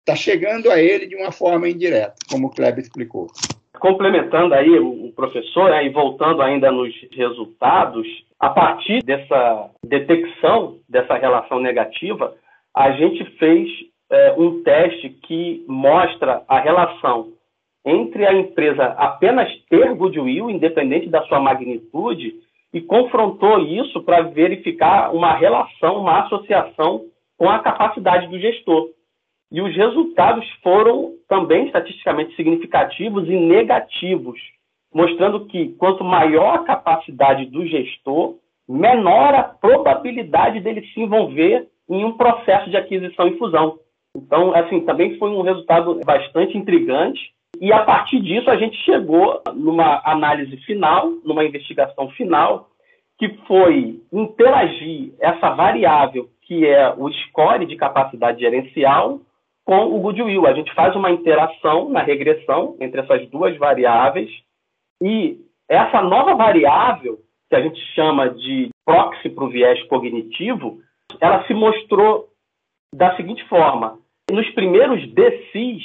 Está 0.00 0.16
chegando 0.16 0.70
a 0.70 0.80
ele 0.82 1.06
de 1.06 1.14
uma 1.14 1.30
forma 1.30 1.68
indireta, 1.68 2.14
como 2.28 2.48
o 2.48 2.50
Kleber 2.50 2.80
explicou. 2.82 3.28
Complementando 3.78 4.54
aí 4.54 4.78
o 4.78 5.12
professor, 5.14 5.70
né, 5.70 5.84
e 5.86 5.90
voltando 5.90 6.42
ainda 6.42 6.70
nos 6.72 6.92
resultados, 7.12 8.06
a 8.38 8.50
partir 8.50 9.02
dessa 9.04 9.70
detecção 9.84 10.78
dessa 10.88 11.14
relação 11.16 11.60
negativa, 11.60 12.34
a 12.74 12.90
gente 12.92 13.24
fez 13.38 13.68
é, 14.10 14.32
um 14.36 14.62
teste 14.62 15.10
que 15.10 15.64
mostra 15.68 16.42
a 16.48 16.60
relação 16.60 17.32
entre 17.84 18.26
a 18.26 18.32
empresa 18.32 18.84
apenas 18.96 19.48
ter 19.68 19.94
goodwill, 19.94 20.50
independente 20.50 21.08
da 21.08 21.22
sua 21.24 21.40
magnitude, 21.40 22.34
e 22.72 22.80
confrontou 22.80 23.58
isso 23.60 24.02
para 24.02 24.22
verificar 24.22 25.14
uma 25.14 25.34
relação, 25.34 25.98
uma 25.98 26.22
associação 26.24 27.04
com 27.36 27.48
a 27.50 27.58
capacidade 27.58 28.28
do 28.28 28.38
gestor. 28.38 28.88
E 29.50 29.60
os 29.60 29.74
resultados 29.76 30.48
foram 30.62 31.12
também 31.28 31.66
estatisticamente 31.66 32.34
significativos 32.36 33.28
e 33.28 33.36
negativos. 33.36 34.40
mostrando 34.94 35.46
que 35.46 35.70
quanto 35.78 36.04
maior 36.04 36.56
a 36.56 36.64
capacidade 36.64 37.46
do 37.46 37.66
gestor, 37.66 38.36
menor 38.68 39.34
a 39.34 39.42
probabilidade 39.42 40.60
dele 40.60 40.86
se 40.92 41.00
envolver 41.00 41.66
em 41.88 42.04
um 42.04 42.12
processo 42.12 42.70
de 42.70 42.76
aquisição 42.76 43.26
e 43.26 43.38
fusão. 43.38 43.78
Então, 44.14 44.54
assim, 44.54 44.80
também 44.84 45.18
foi 45.18 45.30
um 45.30 45.42
resultado 45.42 45.98
bastante 46.04 46.56
intrigante. 46.56 47.32
E 47.62 47.72
a 47.72 47.84
partir 47.84 48.18
disso, 48.18 48.50
a 48.50 48.56
gente 48.56 48.76
chegou 48.78 49.40
numa 49.54 50.02
análise 50.04 50.56
final, 50.62 51.10
numa 51.24 51.44
investigação 51.44 52.10
final, 52.10 52.70
que 53.16 53.28
foi 53.46 54.00
interagir 54.12 55.14
essa 55.20 55.50
variável, 55.50 56.28
que 56.40 56.66
é 56.66 56.92
o 56.92 57.08
score 57.12 57.64
de 57.64 57.76
capacidade 57.76 58.40
gerencial, 58.40 59.20
com 59.64 59.94
o 59.94 60.00
goodwill. 60.00 60.44
A 60.44 60.54
gente 60.54 60.74
faz 60.74 60.96
uma 60.96 61.12
interação 61.12 61.88
na 61.88 62.02
regressão 62.02 62.76
entre 62.80 63.00
essas 63.00 63.30
duas 63.30 63.56
variáveis 63.56 64.28
e 65.00 65.38
essa 65.68 66.02
nova 66.02 66.34
variável, 66.34 67.20
que 67.48 67.54
a 67.54 67.62
gente 67.62 67.78
chama 67.94 68.28
de 68.28 68.70
proxy 68.84 69.30
para 69.30 69.44
o 69.44 69.48
viés 69.48 69.80
cognitivo, 69.84 70.80
ela 71.20 71.46
se 71.46 71.54
mostrou 71.54 72.26
da 72.92 73.14
seguinte 73.14 73.44
forma. 73.44 74.00
Nos 74.32 74.50
primeiros 74.50 75.06
DCs 75.14 75.84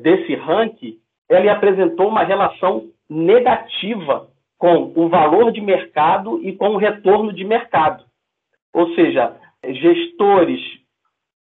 desse 0.00 0.36
ranking, 0.36 1.00
ele 1.28 1.48
apresentou 1.48 2.08
uma 2.08 2.22
relação 2.22 2.88
negativa 3.08 4.28
com 4.58 4.92
o 4.94 5.08
valor 5.08 5.52
de 5.52 5.60
mercado 5.60 6.40
e 6.42 6.52
com 6.52 6.70
o 6.70 6.76
retorno 6.76 7.32
de 7.32 7.44
mercado. 7.44 8.04
Ou 8.72 8.94
seja, 8.94 9.34
gestores 9.64 10.60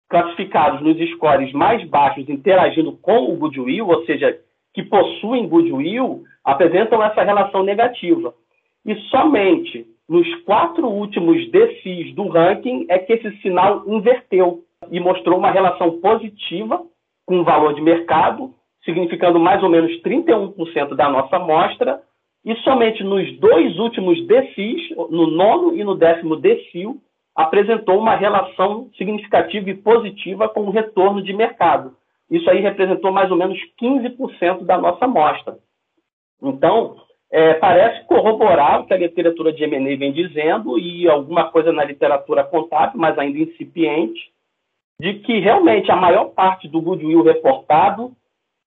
classificados 0.09 0.81
nos 0.81 0.97
scores 1.11 1.51
mais 1.53 1.83
baixos 1.87 2.27
interagindo 2.29 2.91
com 2.97 3.31
o 3.31 3.37
goodwill, 3.37 3.87
ou 3.87 4.05
seja, 4.05 4.37
que 4.73 4.83
possuem 4.83 5.47
goodwill, 5.47 6.23
apresentam 6.43 7.01
essa 7.01 7.23
relação 7.23 7.63
negativa. 7.63 8.33
E 8.85 8.95
somente 9.09 9.85
nos 10.07 10.27
quatro 10.43 10.87
últimos 10.87 11.49
DCs 11.51 12.13
do 12.13 12.27
ranking 12.27 12.85
é 12.89 12.99
que 12.99 13.13
esse 13.13 13.31
sinal 13.37 13.83
inverteu 13.87 14.63
e 14.89 14.99
mostrou 14.99 15.37
uma 15.37 15.51
relação 15.51 15.99
positiva 16.01 16.83
com 17.25 17.39
o 17.39 17.43
valor 17.43 17.73
de 17.73 17.81
mercado, 17.81 18.53
significando 18.83 19.39
mais 19.39 19.61
ou 19.63 19.69
menos 19.69 19.91
31% 20.01 20.95
da 20.95 21.09
nossa 21.09 21.35
amostra, 21.35 22.01
e 22.43 22.55
somente 22.57 23.03
nos 23.03 23.37
dois 23.37 23.77
últimos 23.77 24.25
DCs, 24.25 24.95
no 25.09 25.27
nono 25.27 25.75
e 25.75 25.83
no 25.83 25.95
décimo 25.95 26.35
DCIL, 26.35 26.99
apresentou 27.35 27.99
uma 27.99 28.15
relação 28.15 28.89
significativa 28.97 29.69
e 29.69 29.77
positiva 29.77 30.49
com 30.49 30.61
o 30.61 30.71
retorno 30.71 31.21
de 31.21 31.33
mercado. 31.33 31.95
Isso 32.29 32.49
aí 32.49 32.59
representou 32.59 33.11
mais 33.11 33.29
ou 33.29 33.37
menos 33.37 33.59
15% 33.79 34.63
da 34.63 34.77
nossa 34.77 35.05
amostra. 35.05 35.57
Então, 36.41 36.97
é, 37.31 37.53
parece 37.53 38.05
corroborar 38.07 38.81
o 38.81 38.85
que 38.85 38.93
a 38.93 38.97
literatura 38.97 39.53
de 39.53 39.63
M&A 39.63 39.97
vem 39.97 40.11
dizendo 40.11 40.77
e 40.79 41.07
alguma 41.07 41.49
coisa 41.51 41.71
na 41.71 41.83
literatura 41.83 42.43
contábil, 42.43 42.99
mas 42.99 43.17
ainda 43.17 43.37
incipiente, 43.37 44.31
de 44.99 45.15
que 45.19 45.39
realmente 45.39 45.91
a 45.91 45.95
maior 45.95 46.25
parte 46.29 46.67
do 46.67 46.81
goodwill 46.81 47.23
reportado 47.23 48.11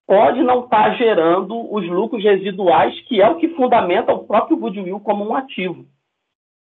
pode 0.06 0.42
não 0.42 0.64
estar 0.64 0.90
tá 0.90 0.94
gerando 0.94 1.72
os 1.72 1.86
lucros 1.88 2.22
residuais, 2.22 2.98
que 3.02 3.20
é 3.20 3.28
o 3.28 3.36
que 3.36 3.48
fundamenta 3.50 4.12
o 4.12 4.24
próprio 4.26 4.56
goodwill 4.56 5.00
como 5.00 5.28
um 5.28 5.34
ativo. 5.34 5.84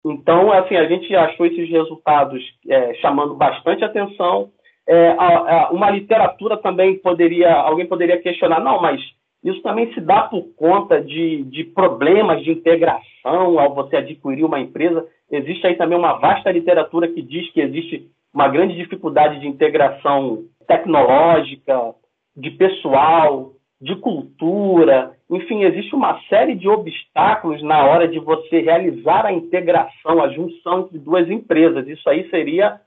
Então, 0.06 0.51
assim, 0.51 0.75
a 0.75 0.86
gente 0.86 1.15
achou 1.15 1.45
esses 1.45 1.69
resultados 1.69 2.43
é, 2.67 2.93
chamando 2.95 3.36
bastante 3.36 3.84
atenção. 3.84 4.49
É, 4.88 5.10
a, 5.12 5.27
a, 5.27 5.71
uma 5.71 5.89
literatura 5.89 6.58
também 6.58 6.97
poderia, 6.99 7.53
alguém 7.53 7.86
poderia 7.86 8.21
questionar, 8.21 8.60
não, 8.60 8.82
mas 8.82 9.01
isso 9.43 9.62
também 9.62 9.93
se 9.93 10.01
dá 10.01 10.23
por 10.23 10.43
conta 10.56 11.01
de, 11.01 11.43
de 11.43 11.63
problemas 11.63 12.43
de 12.43 12.51
integração 12.51 13.60
ao 13.60 13.73
você 13.73 13.97
adquirir 13.97 14.43
uma 14.43 14.60
empresa. 14.60 15.06
Existe 15.32 15.65
aí 15.67 15.75
também 15.75 15.97
uma 15.97 16.13
vasta 16.13 16.51
literatura 16.51 17.08
que 17.08 17.21
diz 17.21 17.49
que 17.51 17.62
existe 17.62 18.10
uma 18.34 18.47
grande 18.47 18.75
dificuldade 18.75 19.39
de 19.39 19.47
integração 19.47 20.43
tecnológica, 20.67 21.93
de 22.36 22.52
pessoal, 22.52 23.54
de 23.80 23.96
cultura, 23.98 25.15
enfim, 25.30 25.63
existe 25.63 25.93
uma 25.96 26.19
série 26.30 26.56
de 26.56 26.69
obstáculos 26.69 27.62
na 27.63 27.86
hora 27.86 28.08
de 28.08 28.19
você 28.19 28.62
realizar 28.62 29.26
a 29.26 29.34
integração, 29.34 30.22
a 30.22 30.30
junção 30.30 30.82
entre 30.82 31.00
duas 31.00 31.30
empresas. 31.30 31.88
Isso 31.88 32.08
aí 32.10 32.30
seria 32.30 32.80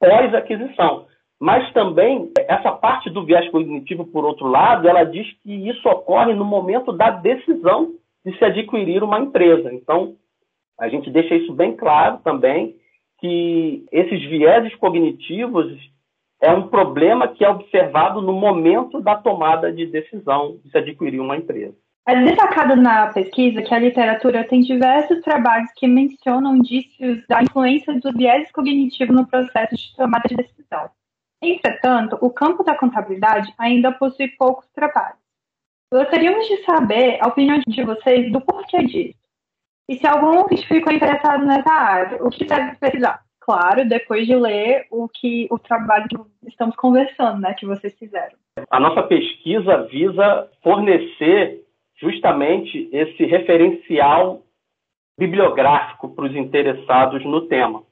pós-aquisição. 0.00 1.06
Mas 1.40 1.72
também, 1.72 2.32
essa 2.48 2.72
parte 2.72 3.10
do 3.10 3.24
viés 3.24 3.48
cognitivo, 3.50 4.06
por 4.06 4.24
outro 4.24 4.46
lado, 4.46 4.88
ela 4.88 5.04
diz 5.04 5.26
que 5.42 5.68
isso 5.68 5.86
ocorre 5.88 6.32
no 6.34 6.44
momento 6.44 6.92
da 6.92 7.10
decisão 7.10 7.92
de 8.24 8.36
se 8.38 8.44
adquirir 8.44 9.02
uma 9.02 9.20
empresa. 9.20 9.72
Então, 9.72 10.14
a 10.78 10.88
gente 10.88 11.10
deixa 11.10 11.34
isso 11.34 11.52
bem 11.52 11.76
claro 11.76 12.18
também, 12.24 12.76
que 13.20 13.84
esses 13.92 14.22
vieses 14.24 14.74
cognitivos 14.76 15.72
é 16.40 16.52
um 16.52 16.68
problema 16.68 17.28
que 17.28 17.44
é 17.44 17.48
observado 17.48 18.20
no 18.20 18.32
momento 18.32 19.00
da 19.00 19.16
tomada 19.16 19.72
de 19.72 19.86
decisão 19.86 20.58
de 20.62 20.70
se 20.70 20.78
adquirir 20.78 21.20
uma 21.20 21.36
empresa. 21.36 21.74
É 22.06 22.22
destacado 22.22 22.76
na 22.76 23.06
pesquisa 23.06 23.62
que 23.62 23.74
a 23.74 23.78
literatura 23.78 24.46
tem 24.46 24.60
diversos 24.60 25.22
trabalhos 25.22 25.70
que 25.74 25.86
mencionam 25.86 26.56
indícios 26.56 27.26
da 27.26 27.42
influência 27.42 27.98
do 27.98 28.12
viés 28.12 28.52
cognitivo 28.52 29.12
no 29.12 29.26
processo 29.26 29.74
de 29.74 29.96
tomada 29.96 30.28
de 30.28 30.36
decisão. 30.36 30.90
Entretanto, 31.42 32.18
o 32.20 32.30
campo 32.30 32.62
da 32.62 32.76
contabilidade 32.76 33.52
ainda 33.58 33.90
possui 33.90 34.28
poucos 34.28 34.66
trabalhos. 34.74 35.18
Gostaríamos 35.90 36.46
de 36.46 36.62
saber 36.64 37.18
a 37.22 37.28
opinião 37.28 37.58
de 37.66 37.84
vocês 37.84 38.30
do 38.30 38.40
porquê 38.40 38.84
disso. 38.84 39.18
E 39.88 39.96
se 39.96 40.06
algum 40.06 40.38
ouvinte 40.38 40.66
ficou 40.66 40.92
interessado 40.92 41.44
nessa 41.46 41.72
área, 41.72 42.22
o 42.22 42.28
que 42.28 42.44
deve 42.44 42.76
pesquisar? 42.76 43.23
Claro, 43.44 43.86
depois 43.86 44.26
de 44.26 44.34
ler 44.34 44.86
o 44.90 45.06
que 45.06 45.46
o 45.50 45.58
trabalho 45.58 46.06
que 46.08 46.16
estamos 46.48 46.74
conversando, 46.76 47.40
né, 47.40 47.54
que 47.54 47.66
vocês 47.66 47.96
fizeram. 47.98 48.36
A 48.70 48.80
nossa 48.80 49.02
pesquisa 49.02 49.82
visa 49.84 50.48
fornecer 50.62 51.62
justamente 51.96 52.88
esse 52.90 53.24
referencial 53.24 54.42
bibliográfico 55.18 56.08
para 56.14 56.24
os 56.24 56.34
interessados 56.34 57.24
no 57.24 57.42
tema. 57.42 57.82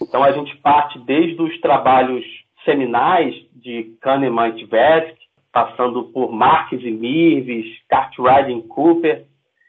Então 0.00 0.22
a 0.22 0.30
gente 0.32 0.56
parte 0.58 0.98
desde 1.00 1.40
os 1.42 1.60
trabalhos 1.60 2.24
seminais 2.64 3.34
de 3.52 3.96
Kahneman 4.00 4.48
e 4.48 4.66
Tversky, 4.66 5.26
passando 5.52 6.04
por 6.04 6.30
Marques 6.32 6.82
e 6.82 6.90
Mirves, 6.90 7.66
Cartwright 7.88 8.52
e 8.52 8.62
Cooper, 8.68 9.24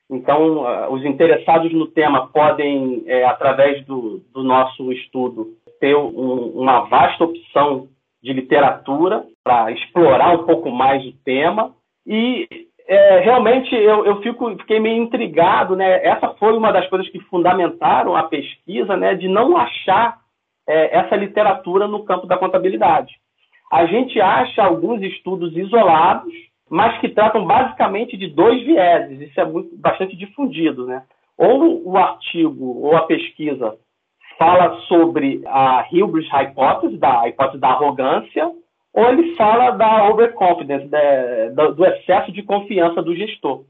então, 0.10 0.60
uh, 0.60 0.94
os 0.94 1.04
interessados 1.04 1.74
no 1.74 1.88
tema 1.88 2.28
podem, 2.28 3.04
é, 3.08 3.26
através 3.26 3.86
do, 3.86 4.22
do, 4.34 4.42
nosso 4.42 4.92
estudo, 4.94 5.48
ter 5.82 5.96
um, 5.96 6.52
uma 6.56 6.82
vasta 6.82 7.26
opção 7.26 7.90
de 8.24 8.32
literatura 8.32 9.26
para 9.44 9.72
explorar 9.72 10.34
um 10.34 10.46
pouco 10.46 10.72
mais 10.72 11.06
o 11.06 11.12
tema. 11.26 11.74
E 12.06 12.48
é, 12.88 13.20
realmente 13.20 13.76
eu, 13.76 14.06
eu 14.06 14.22
fico, 14.22 14.50
fiquei 14.58 14.80
meio 14.80 15.04
intrigado, 15.04 15.76
né? 15.76 16.06
Essa 16.06 16.30
foi 16.36 16.58
uma 16.58 16.72
das 16.72 16.88
coisas 16.90 17.10
que 17.10 17.20
fundamentaram 17.22 18.16
a 18.16 18.24
pesquisa, 18.24 18.96
né? 18.96 19.14
De 19.14 19.28
não 19.28 19.58
achar 19.58 20.20
é, 20.66 20.98
essa 21.00 21.18
literatura 21.18 21.86
no 21.86 22.06
campo 22.06 22.26
da 22.26 22.38
contabilidade. 22.38 23.14
A 23.70 23.86
gente 23.86 24.22
acha 24.22 24.64
alguns 24.64 25.02
estudos 25.02 25.56
isolados 25.58 26.34
mas 26.70 27.00
que 27.00 27.10
tratam 27.10 27.46
basicamente 27.46 28.18
de 28.18 28.28
dois 28.28 28.62
vieses. 28.64 29.22
Isso 29.22 29.40
é 29.40 29.46
muito, 29.46 29.76
bastante 29.78 30.16
difundido, 30.16 30.86
né? 30.86 31.04
Ou 31.38 31.88
o 31.88 31.98
artigo 31.98 32.82
ou 32.82 32.96
a 32.96 33.04
pesquisa 33.04 33.78
fala 34.38 34.76
sobre 34.82 35.42
a 35.46 35.86
hubris 35.92 36.28
hypothesis, 36.30 37.00
da 37.00 37.28
hipótese 37.28 37.60
da 37.60 37.70
arrogância, 37.70 38.52
ou 38.94 39.06
ele 39.06 39.36
fala 39.36 39.72
da 39.72 40.10
overconfidence, 40.10 40.88
da, 40.88 41.70
do 41.70 41.86
excesso 41.86 42.32
de 42.32 42.44
confiança 42.44 43.02
do 43.02 43.16
gestor. 43.16 43.64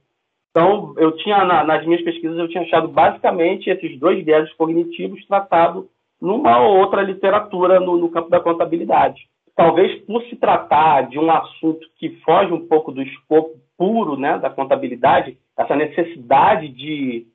Então, 0.49 0.93
eu 0.97 1.15
tinha, 1.17 1.43
nas 1.63 1.85
minhas 1.85 2.01
pesquisas, 2.01 2.37
eu 2.37 2.47
tinha 2.47 2.63
achado 2.63 2.87
basicamente 2.87 3.69
esses 3.69 3.97
dois 3.99 4.23
vieses 4.25 4.51
cognitivos 4.53 5.25
tratados 5.27 5.85
numa 6.19 6.59
ou 6.59 6.77
outra 6.77 7.01
literatura 7.01 7.79
no, 7.79 7.97
no 7.97 8.09
campo 8.09 8.29
da 8.29 8.39
contabilidade 8.39 9.27
talvez 9.57 9.99
por 10.05 10.23
se 10.25 10.35
tratar 10.35 11.09
de 11.09 11.17
um 11.17 11.29
assunto 11.31 11.85
que 11.97 12.11
foge 12.23 12.53
um 12.53 12.67
pouco 12.67 12.91
do 12.91 13.01
escopo 13.01 13.59
puro 13.75 14.15
né, 14.15 14.37
da 14.37 14.51
contabilidade, 14.51 15.35
essa 15.57 15.75
necessidade 15.75 16.69
de, 16.69 17.25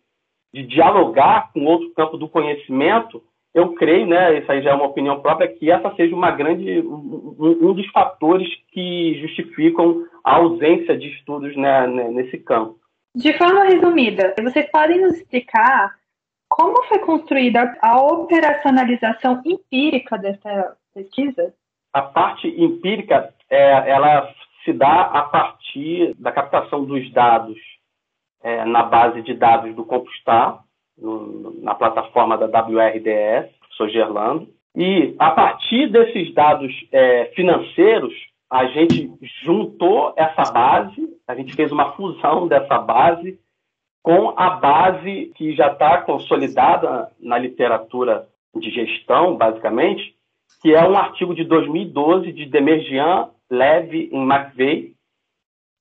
de 0.54 0.62
dialogar 0.62 1.52
com 1.52 1.64
outro 1.64 1.92
campo 1.94 2.16
do 2.16 2.28
conhecimento, 2.28 3.22
eu 3.52 3.74
creio, 3.74 4.06
né, 4.06 4.38
isso 4.38 4.50
aí 4.50 4.62
já 4.62 4.70
é 4.70 4.74
uma 4.74 4.86
opinião 4.86 5.20
própria, 5.20 5.48
que 5.48 5.70
essa 5.70 5.94
seja 5.96 6.14
uma 6.14 6.30
grande, 6.30 6.80
um, 6.80 7.36
um 7.38 7.74
dos 7.74 7.86
fatores 7.88 8.48
que 8.72 9.20
justificam 9.20 10.06
a 10.24 10.36
ausência 10.36 10.96
de 10.96 11.08
estudos 11.08 11.56
né, 11.56 11.86
nesse 11.86 12.38
campo. 12.38 12.78
De 13.14 13.36
forma 13.36 13.64
resumida, 13.64 14.32
vocês 14.40 14.70
podem 14.70 15.00
nos 15.00 15.16
explicar 15.16 15.94
como 16.48 16.84
foi 16.84 17.00
construída 17.00 17.76
a 17.82 18.00
operacionalização 18.00 19.42
empírica 19.44 20.16
dessa 20.16 20.76
pesquisa? 20.94 21.52
A 21.92 22.02
parte 22.02 22.48
empírica, 22.48 23.32
é, 23.50 23.90
ela 23.90 24.32
se 24.64 24.72
dá 24.72 25.02
a 25.02 25.22
partir 25.22 26.14
da 26.18 26.32
captação 26.32 26.84
dos 26.84 27.10
dados 27.12 27.58
é, 28.42 28.64
na 28.64 28.82
base 28.82 29.22
de 29.22 29.34
dados 29.34 29.74
do 29.74 29.84
Compustar, 29.84 30.62
no, 30.96 31.60
na 31.62 31.74
plataforma 31.74 32.36
da 32.36 32.46
WRDS, 32.46 33.50
professor 33.58 33.88
Gerlando. 33.90 34.48
E 34.74 35.14
a 35.18 35.30
partir 35.32 35.88
desses 35.90 36.32
dados 36.32 36.72
é, 36.90 37.26
financeiros, 37.34 38.14
a 38.50 38.66
gente 38.66 39.10
juntou 39.44 40.14
essa 40.16 40.50
base, 40.52 41.08
a 41.26 41.34
gente 41.34 41.54
fez 41.54 41.72
uma 41.72 41.92
fusão 41.92 42.46
dessa 42.46 42.78
base 42.78 43.38
com 44.02 44.34
a 44.36 44.50
base 44.50 45.32
que 45.36 45.54
já 45.54 45.68
está 45.72 46.02
consolidada 46.02 47.10
na 47.20 47.38
literatura 47.38 48.26
de 48.56 48.70
gestão, 48.70 49.36
basicamente, 49.36 50.14
que 50.60 50.74
é 50.74 50.86
um 50.86 50.96
artigo 50.96 51.34
de 51.34 51.44
2012 51.44 52.32
de 52.32 52.46
Demerjian, 52.46 53.30
Leve 53.50 54.10
e 54.12 54.16
McVeigh, 54.16 54.94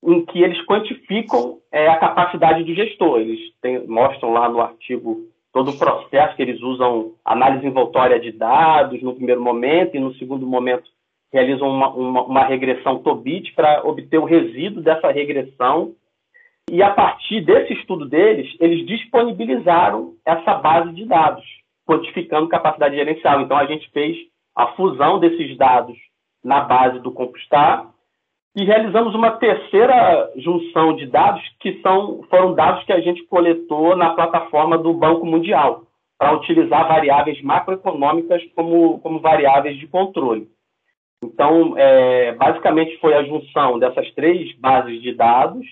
em 0.04 0.24
que 0.24 0.42
eles 0.42 0.64
quantificam 0.66 1.58
é, 1.70 1.88
a 1.88 1.98
capacidade 1.98 2.64
do 2.64 2.74
gestor. 2.74 3.20
Eles 3.20 3.40
tem, 3.60 3.86
mostram 3.86 4.32
lá 4.32 4.48
no 4.48 4.60
artigo 4.60 5.26
todo 5.52 5.70
o 5.70 5.78
processo 5.78 6.34
que 6.34 6.42
eles 6.42 6.60
usam, 6.60 7.12
análise 7.24 7.66
envoltória 7.66 8.18
de 8.18 8.32
dados 8.32 9.02
no 9.02 9.14
primeiro 9.14 9.40
momento 9.40 9.96
e 9.96 10.00
no 10.00 10.14
segundo 10.14 10.46
momento 10.46 10.84
realizam 11.32 11.68
uma, 11.68 11.88
uma, 11.94 12.22
uma 12.24 12.44
regressão 12.44 12.98
Tobit 12.98 13.54
para 13.54 13.82
obter 13.86 14.18
o 14.18 14.24
resíduo 14.24 14.82
dessa 14.82 15.10
regressão. 15.10 15.94
E 16.70 16.82
a 16.82 16.90
partir 16.90 17.40
desse 17.40 17.72
estudo 17.74 18.06
deles, 18.06 18.54
eles 18.60 18.86
disponibilizaram 18.86 20.14
essa 20.24 20.54
base 20.54 20.92
de 20.92 21.04
dados, 21.06 21.44
quantificando 21.86 22.48
capacidade 22.48 22.94
gerencial. 22.94 23.40
Então 23.40 23.56
a 23.56 23.66
gente 23.66 23.90
fez 23.90 24.16
a 24.54 24.68
fusão 24.68 25.18
desses 25.18 25.56
dados 25.56 25.96
na 26.44 26.60
base 26.60 26.98
do 27.00 27.12
Compustar 27.12 27.92
e 28.54 28.64
realizamos 28.64 29.14
uma 29.14 29.30
terceira 29.32 30.30
junção 30.36 30.94
de 30.94 31.06
dados 31.06 31.42
que 31.58 31.80
são, 31.80 32.22
foram 32.28 32.54
dados 32.54 32.84
que 32.84 32.92
a 32.92 33.00
gente 33.00 33.24
coletou 33.24 33.96
na 33.96 34.10
plataforma 34.10 34.76
do 34.76 34.92
Banco 34.92 35.24
Mundial 35.24 35.84
para 36.18 36.34
utilizar 36.34 36.86
variáveis 36.86 37.40
macroeconômicas 37.42 38.42
como, 38.54 38.98
como 39.00 39.20
variáveis 39.20 39.78
de 39.78 39.86
controle. 39.86 40.48
Então, 41.24 41.74
é, 41.78 42.32
basicamente 42.32 42.98
foi 42.98 43.14
a 43.14 43.22
junção 43.22 43.78
dessas 43.78 44.10
três 44.12 44.54
bases 44.58 45.00
de 45.00 45.14
dados 45.14 45.64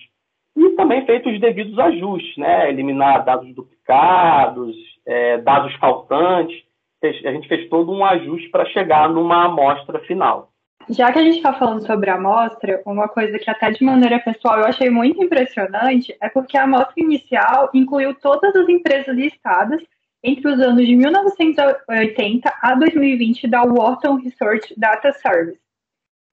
e 0.57 0.69
também 0.71 1.05
feito 1.05 1.29
os 1.29 1.39
devidos 1.39 1.77
ajustes, 1.77 2.35
né? 2.37 2.69
eliminar 2.69 3.23
dados 3.23 3.53
duplicados, 3.53 4.75
é, 5.05 5.37
dados 5.37 5.73
faltantes. 5.75 6.63
A 7.03 7.31
gente 7.31 7.47
fez 7.47 7.67
todo 7.69 7.91
um 7.91 8.05
ajuste 8.05 8.49
para 8.49 8.65
chegar 8.67 9.09
numa 9.09 9.45
amostra 9.45 9.99
final. 10.01 10.51
Já 10.89 11.11
que 11.11 11.19
a 11.19 11.23
gente 11.23 11.37
está 11.37 11.53
falando 11.53 11.85
sobre 11.85 12.09
a 12.09 12.15
amostra, 12.15 12.81
uma 12.85 13.07
coisa 13.07 13.37
que 13.39 13.49
até 13.49 13.71
de 13.71 13.83
maneira 13.83 14.19
pessoal 14.19 14.59
eu 14.59 14.65
achei 14.65 14.89
muito 14.89 15.23
impressionante 15.23 16.15
é 16.21 16.29
porque 16.29 16.57
a 16.57 16.63
amostra 16.63 16.93
inicial 16.97 17.69
incluiu 17.73 18.13
todas 18.15 18.55
as 18.55 18.67
empresas 18.67 19.15
listadas 19.15 19.81
entre 20.23 20.47
os 20.47 20.59
anos 20.59 20.85
de 20.85 20.95
1980 20.95 22.53
a 22.61 22.75
2020 22.75 23.47
da 23.47 23.63
Wharton 23.63 24.15
Research 24.17 24.73
Data 24.77 25.11
Service. 25.13 25.59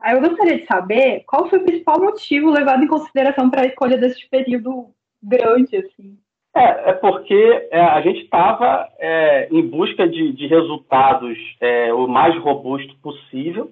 Aí 0.01 0.15
eu 0.15 0.21
gostaria 0.21 0.59
de 0.59 0.67
saber 0.67 1.25
qual 1.27 1.49
foi 1.49 1.59
o 1.59 1.65
principal 1.65 2.01
motivo 2.01 2.51
levado 2.51 2.85
em 2.85 2.89
consideração 2.89 3.51
para 3.51 3.63
a 3.63 3.67
escolha 3.67 3.99
desse 3.99 4.29
período 4.29 4.91
grande, 5.23 5.77
assim. 5.77 6.19
É, 6.59 6.91
é 6.91 6.93
porque 6.95 7.69
é, 7.71 7.81
a 7.81 8.01
gente 8.01 8.23
estava 8.23 8.89
é, 8.99 9.49
em 9.51 9.63
busca 9.63 10.09
de, 10.09 10.33
de 10.33 10.47
resultados 10.47 11.39
é, 11.61 11.93
o 11.93 12.07
mais 12.09 12.37
robusto 12.39 12.97
possível 13.03 13.71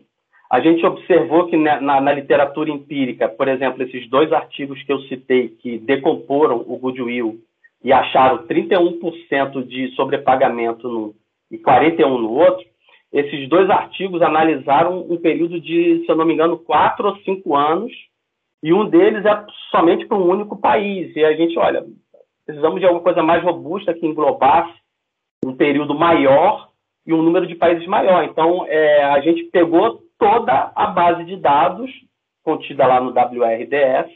a 0.51 0.61
gente 0.61 0.85
observou 0.87 1.49
que 1.49 1.57
na, 1.57 1.81
na, 1.81 2.13
literatura 2.13 2.71
empírica, 2.71 3.29
por 3.29 3.49
exemplo, 3.49 3.83
esses 3.83 4.09
dois 4.09 4.33
artigos 4.33 4.81
que 4.83 4.93
eu 4.93 5.01
citei, 5.03 5.49
que 5.49 5.79
decomporam 5.79 6.65
o 6.67 6.79
goodwill 6.79 7.41
e 7.83 7.93
acharam 7.93 8.47
31% 8.47 9.67
de 9.67 9.89
sobrepagamento 9.95 10.89
num 10.89 11.15
e 11.51 11.59
41% 11.59 12.01
no 12.01 12.33
outro, 12.33 12.65
esses 13.13 13.49
dois 13.49 13.71
artigos 13.71 14.21
analisaram 14.21 15.07
um 15.09 15.17
período 15.17 15.61
de, 15.61 16.03
se 16.05 16.11
eu 16.11 16.17
não 16.17 16.25
me 16.25 16.35
engano, 16.35 16.59
quatro 16.59 17.07
ou 17.09 17.17
cinco 17.19 17.55
anos, 17.55 17.93
e 18.63 18.73
um 18.73 18.89
deles 18.89 19.25
é 19.25 19.45
somente 19.71 20.07
para 20.07 20.19
um 20.19 20.29
único 20.29 20.57
país. 20.57 21.15
E 21.15 21.25
a 21.25 21.33
gente, 21.35 21.57
olha, 21.57 21.85
precisamos 22.47 22.81
de 22.81 22.87
alguma 22.87 23.03
coisa 23.03 23.23
mais 23.23 23.43
robusta 23.43 23.93
que 23.93 24.07
englobasse 24.07 24.73
um 25.45 25.55
período 25.55 25.95
maior 25.95 26.69
e 27.07 27.13
um 27.13 27.23
número 27.23 27.47
de 27.47 27.55
países 27.55 27.87
maior. 27.87 28.25
Então, 28.25 28.65
é, 28.67 29.05
a 29.05 29.21
gente 29.21 29.45
pegou 29.45 30.03
toda 30.19 30.73
a 30.75 30.87
base 30.87 31.25
de 31.25 31.37
dados 31.37 31.91
contida 32.43 32.87
lá 32.87 33.01
no 33.01 33.11
WRDS, 33.11 34.09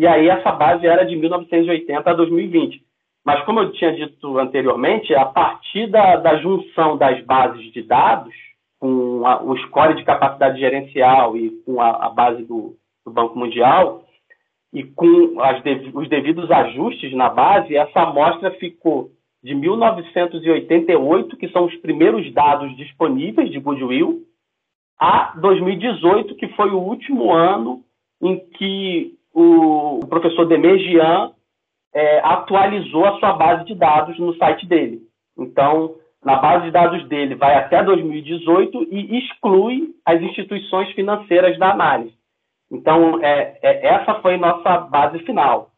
e 0.00 0.06
aí 0.06 0.28
essa 0.28 0.52
base 0.52 0.86
era 0.86 1.04
de 1.04 1.16
1980 1.16 2.08
a 2.08 2.14
2020. 2.14 2.80
Mas, 3.24 3.44
como 3.44 3.60
eu 3.60 3.72
tinha 3.72 3.92
dito 3.92 4.38
anteriormente, 4.38 5.14
a 5.14 5.26
partir 5.26 5.88
da, 5.88 6.16
da 6.16 6.36
junção 6.36 6.96
das 6.96 7.20
bases 7.24 7.72
de 7.72 7.82
dados, 7.82 8.32
com 8.78 9.26
a, 9.26 9.42
o 9.42 9.56
score 9.58 9.94
de 9.94 10.04
capacidade 10.04 10.58
gerencial 10.58 11.36
e 11.36 11.50
com 11.66 11.80
a, 11.80 12.06
a 12.06 12.10
base 12.10 12.44
do, 12.44 12.76
do, 13.04 13.12
Banco 13.12 13.38
Mundial, 13.38 14.04
e 14.72 14.84
com 14.84 15.40
as, 15.40 15.62
os 15.94 16.08
devidos 16.08 16.50
ajustes 16.50 17.12
na 17.14 17.28
base, 17.28 17.76
essa 17.76 18.02
amostra 18.02 18.50
ficou 18.52 19.10
de 19.42 19.54
1988, 19.54 21.36
que 21.36 21.48
são 21.48 21.64
os 21.64 21.74
primeiros 21.76 22.32
dados 22.32 22.76
disponíveis 22.76 23.50
de 23.50 23.58
Goodwill, 23.58 24.22
a 24.98 25.32
2018, 25.40 26.34
que 26.34 26.48
foi 26.48 26.70
o 26.70 26.78
último 26.78 27.32
ano 27.32 27.82
em 28.20 28.38
que 28.54 29.14
o, 29.32 30.00
professor 30.08 30.44
Demejian 30.46 31.30
é, 31.94 32.18
atualizou 32.20 33.04
a 33.06 33.18
sua 33.18 33.32
base 33.34 33.64
de 33.64 33.74
dados 33.76 34.18
no 34.18 34.34
site 34.34 34.66
dele. 34.66 35.02
Então, 35.38 35.94
na 36.24 36.36
base 36.36 36.64
de 36.64 36.70
dados 36.72 37.06
dele 37.08 37.36
vai 37.36 37.54
até 37.54 37.82
2018 37.82 38.88
e 38.90 39.18
exclui 39.18 39.94
as 40.04 40.20
instituições 40.20 40.90
financeiras 40.92 41.56
da 41.58 41.70
análise. 41.70 42.17
Então, 42.70 43.22
é, 43.22 43.58
é, 43.62 43.86
essa 43.86 44.20
foi 44.20 44.36
nossa 44.36 44.78
base 44.78 45.18
final. 45.20 45.70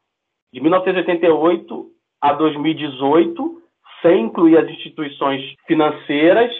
De 0.52 0.60
1988 0.60 1.90
a 2.20 2.32
2018, 2.32 3.62
sem 4.02 4.24
incluir 4.24 4.58
as 4.58 4.68
instituições 4.68 5.54
financeiras, 5.66 6.50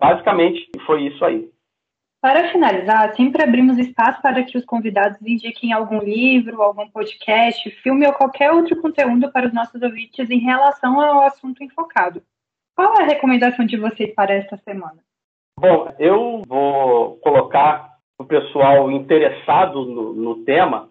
basicamente 0.00 0.70
foi 0.86 1.06
isso 1.06 1.24
aí. 1.24 1.48
Para 2.22 2.48
finalizar, 2.50 3.14
sempre 3.14 3.42
abrimos 3.42 3.76
espaço 3.76 4.22
para 4.22 4.42
que 4.42 4.56
os 4.56 4.64
convidados 4.64 5.20
indiquem 5.20 5.74
algum 5.74 5.98
livro, 5.98 6.62
algum 6.62 6.88
podcast, 6.88 7.70
filme 7.82 8.06
ou 8.06 8.14
qualquer 8.14 8.50
outro 8.50 8.80
conteúdo 8.80 9.30
para 9.30 9.46
os 9.46 9.52
nossos 9.52 9.82
ouvintes 9.82 10.30
em 10.30 10.38
relação 10.38 10.98
ao 10.98 11.20
assunto 11.24 11.62
enfocado. 11.62 12.22
Qual 12.74 12.94
é 12.94 13.02
a 13.02 13.06
recomendação 13.06 13.66
de 13.66 13.76
vocês 13.76 14.14
para 14.14 14.32
esta 14.32 14.56
semana? 14.56 15.04
Bom, 15.60 15.94
eu 15.98 16.42
vou 16.48 17.16
colocar 17.18 17.93
o 18.18 18.24
pessoal 18.24 18.90
interessado 18.90 19.84
no, 19.84 20.12
no 20.12 20.44
tema 20.44 20.88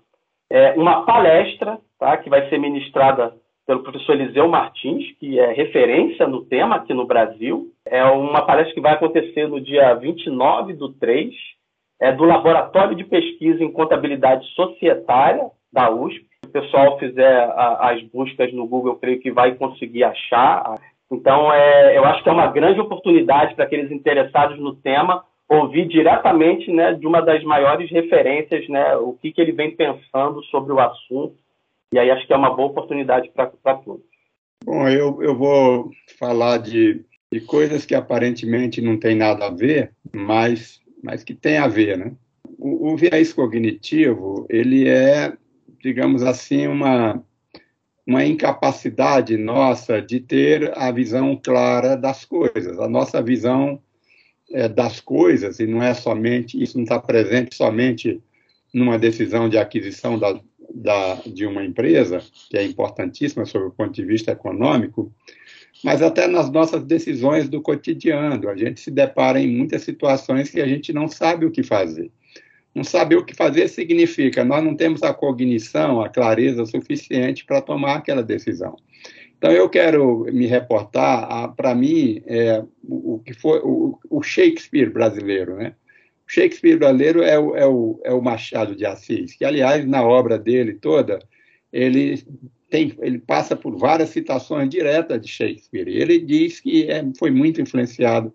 é, 0.50 0.74
uma 0.74 1.06
palestra 1.06 1.80
tá, 2.00 2.18
que 2.18 2.30
vai 2.30 2.48
ser 2.50 2.60
ministrada 2.60 3.34
pelo 3.66 3.82
professor 3.82 4.14
Eliseu 4.14 4.48
Martins, 4.48 5.18
que 5.20 5.40
é 5.40 5.54
referência 5.54 6.28
no 6.28 6.46
tema 6.46 6.76
aqui 6.76 6.94
no 6.94 7.08
Brasil. 7.08 7.72
É 7.86 8.04
uma 8.04 8.46
palestra 8.46 8.74
que 8.74 8.82
vai 8.82 8.94
acontecer 8.94 9.48
no 9.48 9.60
dia 9.60 9.94
29 9.96 10.74
do 10.74 10.90
3, 10.94 11.34
é 12.02 12.12
do 12.12 12.26
Laboratório 12.26 12.96
de 12.96 13.06
Pesquisa 13.06 13.64
em 13.64 13.72
Contabilidade 13.72 14.46
Societária 14.54 15.50
da 15.72 15.90
USP. 15.90 16.26
Se 16.44 16.50
o 16.50 16.52
pessoal 16.52 17.00
fizer 17.00 17.46
a, 17.56 17.92
as 17.92 18.04
buscas 18.04 18.54
no 18.54 18.68
Google, 18.68 18.94
eu 18.94 19.00
creio 19.00 19.22
que 19.22 19.32
vai 19.32 19.56
conseguir 19.56 20.04
achar. 20.04 20.78
Então, 21.10 21.52
é, 21.54 21.98
eu 21.98 22.04
acho 22.04 22.22
que 22.22 22.30
é 22.30 22.34
uma 22.34 22.48
grande 22.48 22.82
oportunidade 22.82 23.56
para 23.56 23.64
aqueles 23.64 23.90
interessados 23.92 24.60
no 24.60 24.76
tema 24.76 25.24
ouvir 25.56 25.88
diretamente 25.88 26.72
né, 26.72 26.94
de 26.94 27.06
uma 27.06 27.22
das 27.22 27.44
maiores 27.44 27.90
referências, 27.92 28.68
né, 28.68 28.96
o 28.98 29.14
que, 29.14 29.32
que 29.32 29.42
ele 29.42 29.52
vem 29.52 29.76
pensando 29.76 30.44
sobre 30.46 30.72
o 30.72 30.80
assunto 30.80 31.36
e 31.94 32.00
aí 32.00 32.10
acho 32.10 32.26
que 32.26 32.34
é 32.34 32.36
uma 32.36 32.56
boa 32.56 32.70
oportunidade 32.70 33.30
para 33.36 33.76
todos. 33.76 34.04
Bom, 34.66 34.90
eu, 34.90 35.22
eu 35.22 35.38
vou 35.38 35.92
falar 36.18 36.58
de, 36.58 37.06
de 37.32 37.40
coisas 37.42 37.86
que 37.86 37.94
aparentemente 37.94 38.82
não 38.82 38.98
tem 38.98 39.16
nada 39.16 39.46
a 39.46 39.52
ver, 39.52 39.92
mas, 40.12 40.82
mas 41.04 41.24
que 41.24 41.36
tem 41.36 41.60
a 41.60 41.68
ver, 41.68 42.00
né? 42.00 42.12
O, 42.58 42.94
o 42.94 42.98
viés 42.98 43.32
cognitivo, 43.32 44.48
ele 44.50 44.90
é, 44.90 45.34
digamos 45.84 46.24
assim, 46.24 46.66
uma, 46.66 47.24
uma 48.08 48.26
incapacidade 48.26 49.38
nossa 49.38 50.02
de 50.02 50.20
ter 50.20 50.76
a 50.76 50.92
visão 50.92 51.36
clara 51.36 51.96
das 51.96 52.26
coisas. 52.26 52.80
A 52.80 52.90
nossa 52.90 53.22
visão 53.22 53.80
é, 54.52 54.68
das 54.68 55.00
coisas, 55.00 55.60
e 55.60 55.68
não 55.68 55.82
é 55.82 55.94
somente, 55.94 56.62
isso 56.62 56.78
não 56.78 56.84
está 56.84 57.00
presente 57.00 57.56
somente 57.56 58.22
numa 58.74 58.98
decisão 58.98 59.48
de 59.48 59.58
aquisição 59.58 60.18
da, 60.18 60.40
da, 60.74 61.16
de 61.26 61.46
uma 61.46 61.64
empresa, 61.64 62.22
que 62.50 62.58
é 62.58 62.64
importantíssima 62.64 63.46
sob 63.46 63.66
o 63.66 63.72
ponto 63.72 63.92
de 63.92 64.04
vista 64.04 64.32
econômico, 64.32 65.14
mas 65.84 66.02
até 66.02 66.28
nas 66.28 66.50
nossas 66.50 66.84
decisões 66.84 67.50
do 67.50 67.62
cotidiano. 67.62 68.50
A 68.50 68.56
gente 68.56 68.80
se 68.80 68.90
depara 68.90 69.40
em 69.40 69.48
muitas 69.48 69.84
situações 69.84 70.50
que 70.50 70.62
a 70.62 70.68
gente 70.68 70.94
não 70.94 71.08
sabe 71.08 71.46
o 71.46 71.52
que 71.52 71.62
fazer. 71.62 72.12
Não 72.74 72.84
saber 72.84 73.18
o 73.18 73.26
que 73.26 73.36
fazer 73.36 73.68
significa 73.68 74.44
nós 74.44 74.64
não 74.64 74.76
temos 74.76 75.04
a 75.04 75.14
cognição, 75.14 76.02
a 76.02 76.10
clareza 76.10 76.66
suficiente 76.66 77.46
para 77.46 77.62
tomar 77.62 77.98
aquela 77.98 78.24
decisão. 78.24 78.76
Então 79.44 79.52
eu 79.52 79.68
quero 79.68 80.24
me 80.32 80.46
reportar, 80.46 81.54
para 81.54 81.76
mim, 81.76 82.24
é, 82.26 82.64
o, 82.82 83.20
que 83.20 83.34
foi 83.34 83.60
o, 83.60 84.00
o, 84.10 84.24
Shakespeare 84.24 84.90
brasileiro, 84.90 85.58
né? 85.58 85.76
O 86.26 86.32
Shakespeare 86.32 86.78
brasileiro 86.78 87.22
é 87.22 87.38
o, 87.38 87.54
é, 87.54 87.68
o, 87.68 88.00
é 88.06 88.14
o 88.14 88.22
Machado 88.22 88.74
de 88.74 88.86
Assis, 88.86 89.36
que 89.36 89.44
aliás 89.44 89.86
na 89.86 90.02
obra 90.02 90.40
dele 90.40 90.76
toda 90.76 91.20
ele 91.74 92.24
tem, 92.70 92.94
ele 93.02 93.20
passa 93.20 93.54
por 93.54 93.76
várias 93.76 94.12
citações 94.12 94.70
diretas 94.70 95.20
de 95.20 95.28
Shakespeare. 95.28 95.90
Ele 95.90 96.20
diz 96.20 96.62
que 96.62 96.90
é, 96.90 97.04
foi 97.20 97.30
muito 97.30 97.60
influenciado 97.60 98.34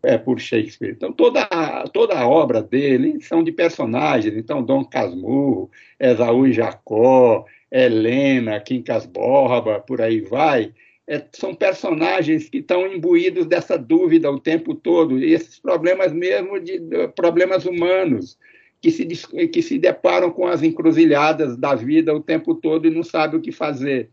é, 0.00 0.16
por 0.16 0.38
Shakespeare. 0.38 0.92
Então, 0.92 1.12
toda, 1.12 1.44
toda 1.92 2.16
a 2.16 2.28
obra 2.28 2.62
dele 2.62 3.20
são 3.20 3.42
de 3.42 3.50
personagens. 3.50 4.36
Então, 4.36 4.62
Dom 4.62 4.84
Casmurro, 4.84 5.68
Esaú 5.98 6.46
e 6.46 6.52
Jacó, 6.52 7.44
Helena, 7.70 8.60
Quincas 8.60 9.06
Borba, 9.06 9.80
por 9.80 10.00
aí 10.00 10.20
vai. 10.20 10.72
É, 11.06 11.24
são 11.32 11.54
personagens 11.54 12.48
que 12.48 12.58
estão 12.58 12.86
imbuídos 12.86 13.46
dessa 13.46 13.76
dúvida 13.76 14.30
o 14.30 14.38
tempo 14.38 14.74
todo, 14.74 15.18
e 15.18 15.32
esses 15.32 15.58
problemas 15.58 16.12
mesmo 16.12 16.60
de, 16.60 16.78
de 16.78 17.08
problemas 17.08 17.64
humanos, 17.64 18.38
que 18.80 18.90
se, 18.90 19.06
que 19.48 19.62
se 19.62 19.78
deparam 19.78 20.30
com 20.30 20.46
as 20.46 20.62
encruzilhadas 20.62 21.56
da 21.56 21.74
vida 21.74 22.14
o 22.14 22.20
tempo 22.20 22.54
todo 22.54 22.86
e 22.86 22.90
não 22.90 23.02
sabem 23.02 23.38
o 23.38 23.42
que 23.42 23.52
fazer. 23.52 24.08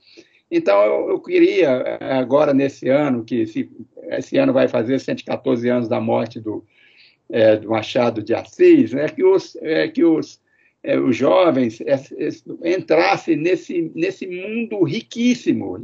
Então, 0.49 0.81
eu, 0.81 1.09
eu, 1.09 1.19
queria, 1.19 1.97
agora 1.99 2.53
nesse 2.53 2.89
ano, 2.89 3.23
que 3.23 3.41
esse, 3.41 3.69
esse, 4.09 4.37
ano 4.37 4.53
vai 4.53 4.67
fazer 4.67 4.99
114 4.99 5.69
anos 5.69 5.87
da 5.87 5.99
morte 5.99 6.39
do, 6.39 6.65
é, 7.29 7.57
do 7.57 7.69
Machado 7.69 8.23
de 8.23 8.33
Assis, 8.33 8.93
né, 8.93 9.07
que 9.09 9.23
os, 9.23 9.55
é, 9.57 9.87
que 9.87 10.03
os, 10.03 10.41
é, 10.87 10.97
os 10.97 11.17
jovens 11.17 11.81
é, 11.81 11.95
é, 11.95 12.73
entrassem 12.73 13.35
nesse, 13.35 13.91
nesse 13.93 14.25
mundo 14.25 14.83
riquíssimo. 14.83 15.77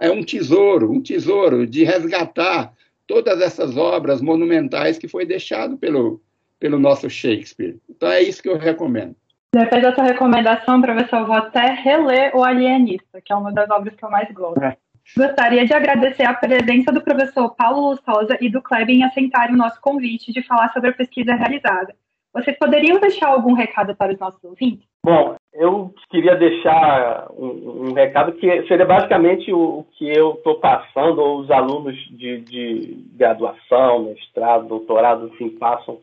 É 0.00 0.10
um 0.10 0.24
tesouro, 0.24 0.90
um 0.90 1.02
tesouro 1.02 1.66
de 1.66 1.84
resgatar 1.84 2.72
todas 3.06 3.42
essas 3.42 3.76
obras 3.76 4.22
monumentais 4.22 4.96
que 4.96 5.06
foi 5.06 5.26
deixado 5.26 5.76
pelo, 5.76 6.22
pelo 6.58 6.78
nosso 6.78 7.10
Shakespeare. 7.10 7.76
Então, 7.90 8.10
é 8.10 8.22
isso 8.22 8.42
que 8.42 8.48
eu 8.48 8.56
recomendo. 8.56 9.14
Depois 9.54 9.82
dessa 9.82 10.02
recomendação, 10.02 10.80
professor, 10.80 11.20
eu 11.20 11.26
vou 11.26 11.36
até 11.36 11.74
reler 11.74 12.34
O 12.34 12.42
Alienista, 12.42 13.20
que 13.22 13.32
é 13.32 13.36
uma 13.36 13.52
das 13.52 13.68
obras 13.68 13.94
que 13.94 14.04
eu 14.04 14.10
mais 14.10 14.30
gosto. 14.32 14.62
É. 14.62 14.76
Gostaria 15.16 15.66
de 15.66 15.74
agradecer 15.74 16.24
a 16.24 16.34
presença 16.34 16.90
do 16.92 17.02
professor 17.02 17.54
Paulo 17.54 17.90
Lustosa 17.90 18.38
e 18.40 18.50
do 18.50 18.62
Kleber 18.62 18.94
em 18.94 19.04
aceitarem 19.04 19.54
o 19.54 19.58
nosso 19.58 19.80
convite 19.80 20.32
de 20.32 20.42
falar 20.42 20.72
sobre 20.72 20.90
a 20.90 20.94
pesquisa 20.94 21.34
realizada. 21.34 21.94
Vocês 22.38 22.56
poderiam 22.56 23.00
deixar 23.00 23.28
algum 23.28 23.52
recado 23.52 23.96
para 23.96 24.12
os 24.12 24.18
nossos 24.18 24.42
ouvintes? 24.44 24.86
Bom, 25.04 25.34
eu 25.52 25.92
queria 26.08 26.36
deixar 26.36 27.26
um, 27.32 27.88
um 27.88 27.92
recado 27.92 28.32
que 28.32 28.62
seria 28.68 28.86
basicamente 28.86 29.52
o, 29.52 29.80
o 29.80 29.84
que 29.96 30.08
eu 30.08 30.34
estou 30.34 30.60
passando, 30.60 31.20
ou 31.20 31.40
os 31.40 31.50
alunos 31.50 31.96
de, 32.16 32.40
de, 32.42 33.04
graduação, 33.16 34.04
mestrado, 34.04 34.68
doutorado, 34.68 35.26
enfim, 35.28 35.50
passam 35.50 35.98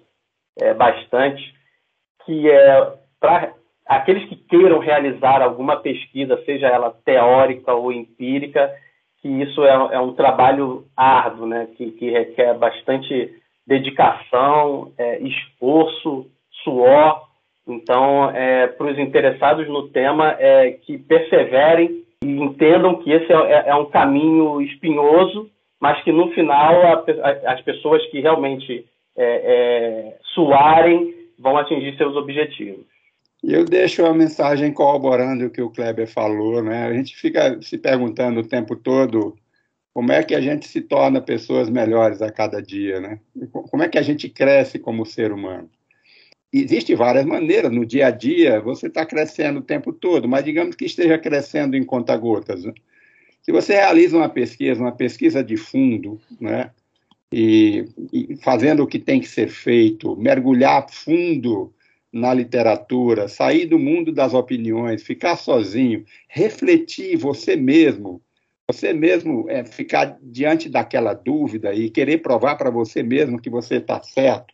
é, 0.60 0.74
bastante, 0.74 1.42
que 2.26 2.50
é 2.50 2.94
para 3.20 3.54
aqueles 3.86 4.28
que 4.28 4.36
queiram 4.36 4.80
realizar 4.80 5.42
alguma 5.42 5.78
pesquisa, 5.78 6.42
seja 6.44 6.68
ela 6.68 6.92
teórica 7.06 7.74
ou 7.74 7.94
empírica, 7.94 8.74
que 9.22 9.30
isso 9.30 9.64
é, 9.64 9.96
é 9.96 10.00
um 10.00 10.14
trabalho 10.14 10.86
árduo, 10.98 11.48
né? 11.48 11.68
que, 11.78 11.92
que 11.92 12.10
requer 12.10 12.58
bastante 12.58 13.42
dedicação, 13.66 14.92
é, 14.98 15.20
esforço, 15.22 16.28
suor. 16.64 17.24
Então, 17.68 18.30
é, 18.30 18.68
para 18.68 18.92
os 18.92 19.00
interessados 19.00 19.68
no 19.68 19.90
tema, 19.90 20.36
é, 20.40 20.72
que 20.72 20.98
perseverem 20.98 22.04
e 22.24 22.28
entendam 22.28 22.98
que 23.02 23.12
esse 23.12 23.32
é, 23.32 23.36
é, 23.36 23.70
é 23.70 23.76
um 23.76 23.86
caminho 23.86 24.62
espinhoso, 24.62 25.50
mas 25.80 26.02
que 26.04 26.12
no 26.12 26.32
final 26.32 26.82
a, 26.82 27.06
a, 27.24 27.54
as 27.54 27.62
pessoas 27.62 28.06
que 28.08 28.20
realmente 28.20 28.86
é, 29.18 29.26
é, 29.26 30.18
suarem 30.34 31.14
vão 31.40 31.58
atingir 31.58 31.96
seus 31.98 32.16
objetivos. 32.16 32.86
Eu 33.44 33.66
deixo 33.66 34.04
uma 34.04 34.14
mensagem 34.14 34.74
corroborando 34.74 35.46
o 35.46 35.50
que 35.52 35.62
o 35.62 35.70
Kleber 35.70 36.08
falou, 36.08 36.64
né? 36.64 36.86
A 36.88 36.94
gente 36.94 37.16
fica 37.16 37.62
se 37.62 37.78
perguntando 37.78 38.40
o 38.40 38.48
tempo 38.48 38.76
todo 38.76 39.36
como 39.96 40.12
é 40.12 40.22
que 40.26 40.36
a 40.36 40.42
gente 40.42 40.68
se 40.68 40.82
torna 40.82 41.22
pessoas 41.22 41.70
melhores 41.70 42.22
a 42.22 42.30
cada 42.30 42.62
dia, 42.62 43.00
né? 43.00 43.18
Como 43.50 43.82
é 43.82 43.88
que 43.88 43.98
a 43.98 44.02
gente 44.02 44.28
cresce 44.28 44.78
como 44.78 45.06
ser 45.06 45.32
humano? 45.32 45.70
Existem 46.52 46.98
várias 46.98 47.24
maneiras. 47.24 47.72
No 47.72 47.86
dia 47.86 48.08
a 48.08 48.12
dia, 48.12 48.60
você 48.60 48.88
está 48.88 49.06
crescendo 49.06 49.60
o 49.60 49.64
tempo 49.64 49.94
todo, 49.94 50.28
mas 50.28 50.44
digamos 50.44 50.76
que 50.76 50.84
esteja 50.84 51.18
crescendo 51.18 51.78
em 51.78 51.84
conta-gotas. 51.86 52.66
Né? 52.66 52.74
Se 53.42 53.54
você 53.54 53.76
realiza 53.76 54.18
uma 54.18 54.28
pesquisa, 54.28 54.82
uma 54.82 54.92
pesquisa 54.92 55.42
de 55.42 55.56
fundo, 55.56 56.20
né? 56.42 56.72
E, 57.32 57.86
e 58.12 58.36
fazendo 58.44 58.84
o 58.84 58.88
que 58.88 59.00
tem 59.00 59.22
que 59.22 59.30
ser 59.30 59.48
feito, 59.48 60.14
mergulhar 60.18 60.88
fundo 60.90 61.74
na 62.12 62.34
literatura, 62.34 63.30
sair 63.30 63.66
do 63.66 63.80
mundo 63.80 64.12
das 64.12 64.34
opiniões, 64.34 65.04
ficar 65.04 65.38
sozinho, 65.38 66.04
refletir 66.28 67.16
você 67.16 67.56
mesmo, 67.56 68.22
você 68.68 68.94
mesmo 68.94 69.50
é, 69.50 69.64
ficar 69.64 70.18
diante 70.22 70.68
daquela 70.70 71.14
dúvida 71.14 71.74
e 71.74 71.90
querer 71.90 72.20
provar 72.20 72.56
para 72.56 72.72
você 72.72 73.04
mesmo 73.04 73.40
que 73.40 73.50
você 73.50 73.76
está 73.76 74.02
certo, 74.02 74.54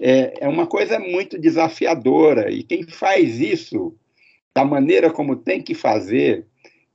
é, 0.00 0.44
é 0.44 0.48
uma 0.48 0.66
coisa 0.66 0.98
muito 0.98 1.38
desafiadora. 1.38 2.50
E 2.50 2.62
quem 2.62 2.84
faz 2.84 3.40
isso 3.40 3.94
da 4.54 4.64
maneira 4.64 5.10
como 5.10 5.36
tem 5.36 5.60
que 5.60 5.74
fazer, 5.74 6.46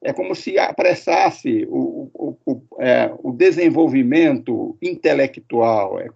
é 0.01 0.13
como 0.13 0.33
se 0.33 0.57
apressasse 0.57 1.65
o, 1.69 2.09
o, 2.13 2.37
o, 2.45 2.61
é, 2.79 3.11
o 3.19 3.31
desenvolvimento 3.31 4.77
intelectual. 4.81 5.99
É, 5.99 6.07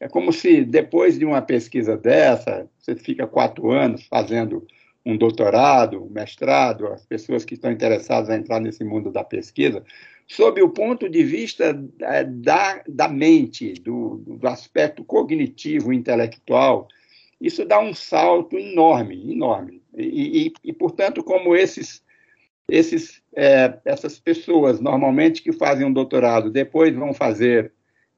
é 0.00 0.08
como 0.08 0.32
se 0.32 0.62
depois 0.64 1.18
de 1.18 1.24
uma 1.24 1.40
pesquisa 1.40 1.96
dessa, 1.96 2.68
você 2.78 2.94
fica 2.96 3.26
quatro 3.26 3.70
anos 3.70 4.06
fazendo 4.06 4.66
um 5.06 5.16
doutorado, 5.16 6.04
um 6.04 6.10
mestrado, 6.10 6.88
as 6.88 7.06
pessoas 7.06 7.44
que 7.44 7.54
estão 7.54 7.70
interessadas 7.70 8.28
em 8.28 8.40
entrar 8.40 8.60
nesse 8.60 8.82
mundo 8.82 9.12
da 9.12 9.22
pesquisa, 9.22 9.84
sob 10.26 10.60
o 10.60 10.68
ponto 10.68 11.08
de 11.08 11.22
vista 11.22 11.80
é, 12.00 12.24
da, 12.24 12.82
da 12.88 13.08
mente, 13.08 13.74
do, 13.74 14.16
do 14.26 14.48
aspecto 14.48 15.04
cognitivo, 15.04 15.92
intelectual, 15.92 16.88
isso 17.40 17.64
dá 17.64 17.78
um 17.78 17.94
salto 17.94 18.58
enorme, 18.58 19.32
enorme. 19.32 19.80
E, 19.96 20.48
e, 20.48 20.52
e 20.64 20.72
portanto, 20.72 21.22
como 21.22 21.54
esses, 21.54 22.02
esses, 22.68 23.22
é, 23.36 23.78
essas 23.84 24.18
pessoas 24.18 24.80
normalmente 24.80 25.40
que 25.40 25.52
fazem 25.52 25.86
um 25.86 25.92
doutorado 25.92 26.50
depois 26.50 26.92
vão 26.92 27.14
fazer 27.14 27.72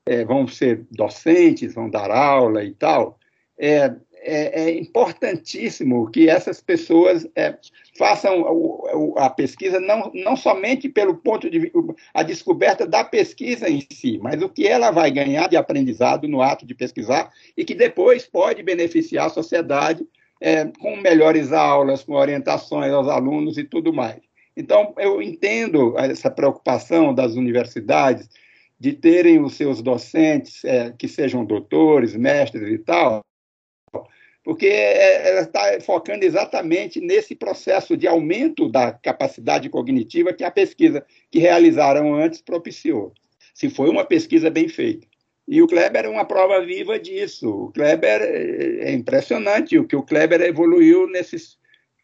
é, 0.07 0.25
vão 0.25 0.49
ser 0.49 0.87
docentes, 0.91 1.75
vão 1.75 1.91
dar 1.91 2.11
aula 2.11 2.65
e 2.65 2.73
tal, 2.73 3.19
é, 3.59 3.95
é, 4.23 4.63
é 4.63 4.79
importantíssimo 4.79 6.11
que 6.11 6.29
essas 6.29 6.61
pessoas 6.61 7.29
é, 7.37 7.57
façam 7.97 9.15
a, 9.17 9.31
pesquisa 9.31 9.81
não, 9.81 10.11
não 10.15 10.37
somente 10.37 10.89
pelo 10.89 11.17
ponto 11.17 11.51
de 11.51 11.73
a 12.15 12.23
descoberta 12.23 12.87
da 12.87 13.05
pesquisa 13.05 13.69
em 13.69 13.85
si, 13.91 14.19
mas 14.23 14.43
o 14.43 14.49
que 14.49 14.67
ela 14.67 14.91
vai 14.91 15.11
ganhar 15.11 15.49
de 15.49 15.57
aprendizado 15.57 16.29
no 16.29 16.43
ato 16.43 16.67
de 16.67 16.75
pesquisar 16.75 17.31
e 17.57 17.65
que 17.65 17.75
depois 17.75 18.27
pode 18.27 18.63
beneficiar 18.63 19.27
a 19.27 19.31
sociedade 19.31 20.07
é, 20.41 20.65
com 20.67 20.97
melhores 20.97 21.53
aulas, 21.53 22.05
com 22.05 22.15
orientações 22.15 22.93
aos 22.93 23.09
alunos 23.09 23.59
e 23.59 23.65
tudo 23.65 23.93
mais. 23.93 24.21
Então, 24.57 24.95
eu 24.99 25.23
entendo 25.23 25.97
essa 25.99 26.31
preocupação 26.31 27.15
das 27.15 27.35
universidades 27.35 28.29
de 28.79 28.93
terem 28.93 29.41
os 29.41 29.55
seus 29.55 29.83
docentes 29.83 30.65
é, 30.65 30.93
que 30.97 31.09
sejam 31.09 31.45
doutores, 31.45 32.15
mestres 32.15 32.69
e 32.69 32.79
tal, 32.79 33.25
porque 34.49 34.65
é, 34.65 35.29
ela 35.29 35.41
está 35.43 35.79
focando 35.83 36.25
exatamente 36.25 37.03
nesse 37.03 37.35
processo 37.35 37.95
de 37.99 38.09
aumento 38.09 38.67
da 38.67 38.93
capacidade 38.93 39.69
cognitiva 39.69 40.33
que 40.33 40.43
a 40.43 40.51
pesquisa 40.51 41.05
que 41.31 41.39
realizaram 41.39 42.15
antes 42.15 42.41
propiciou. 42.41 43.13
Se 43.53 43.69
foi 43.69 43.91
uma 43.91 44.07
pesquisa 44.07 44.49
bem 44.49 44.67
feita. 44.67 45.07
E 45.47 45.61
o 45.61 45.67
Kleber 45.67 46.07
é 46.07 46.09
uma 46.09 46.25
prova 46.25 46.65
viva 46.65 46.99
disso. 46.99 47.47
O 47.51 47.73
Kleber 47.73 48.23
é, 48.23 48.89
é 48.89 48.93
impressionante 48.93 49.79
o 49.79 49.87
que 49.87 49.95
o 49.95 50.03
Kleber 50.03 50.41
evoluiu 50.41 51.07
nesses. 51.07 51.59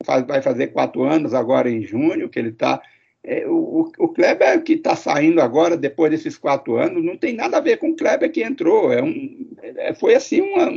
Vai 0.05 0.43
fazer 0.43 0.67
quatro 0.67 1.03
anos 1.03 1.33
agora 1.33 1.71
em 1.71 1.81
junho, 1.81 2.29
que 2.29 2.39
ele 2.39 2.51
está 2.51 2.79
é, 3.25 3.47
o, 3.49 3.91
o 3.99 4.09
Kleber 4.09 4.63
que 4.63 4.75
está 4.75 4.95
saindo 4.95 5.41
agora, 5.41 5.79
depois 5.79 6.11
desses 6.11 6.37
quatro 6.37 6.77
anos, 6.77 7.03
não 7.03 7.17
tem 7.17 7.35
nada 7.35 7.57
a 7.57 7.61
ver 7.61 7.79
com 7.79 7.89
o 7.89 7.97
Kleber 7.97 8.31
que 8.31 8.43
entrou. 8.43 8.93
É 8.93 9.03
um, 9.03 9.47
é, 9.54 9.54
foi 9.99 10.15
assim 10.15 10.41
uma, 10.41 10.71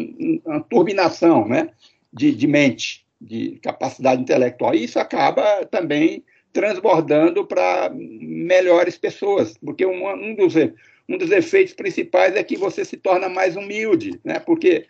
uma 0.45 0.59
turbinação 0.61 1.47
né, 1.47 1.69
de, 2.11 2.33
de, 2.33 2.47
mente, 2.47 3.05
de 3.19 3.59
capacidade 3.61 4.21
intelectual. 4.21 4.73
E 4.73 4.83
isso 4.83 4.99
acaba 4.99 5.65
também 5.65 6.23
transbordando 6.53 7.45
para 7.45 7.91
melhores 7.93 8.97
pessoas, 8.97 9.55
porque 9.57 9.85
um, 9.85 10.07
um, 10.09 10.35
dos, 10.35 10.55
um 11.07 11.17
dos 11.17 11.31
efeitos 11.31 11.73
principais 11.73 12.35
é 12.35 12.43
que 12.43 12.57
você 12.57 12.83
se 12.83 12.97
torna 12.97 13.29
mais 13.29 13.55
humilde, 13.55 14.19
né? 14.23 14.39
porque 14.39 14.85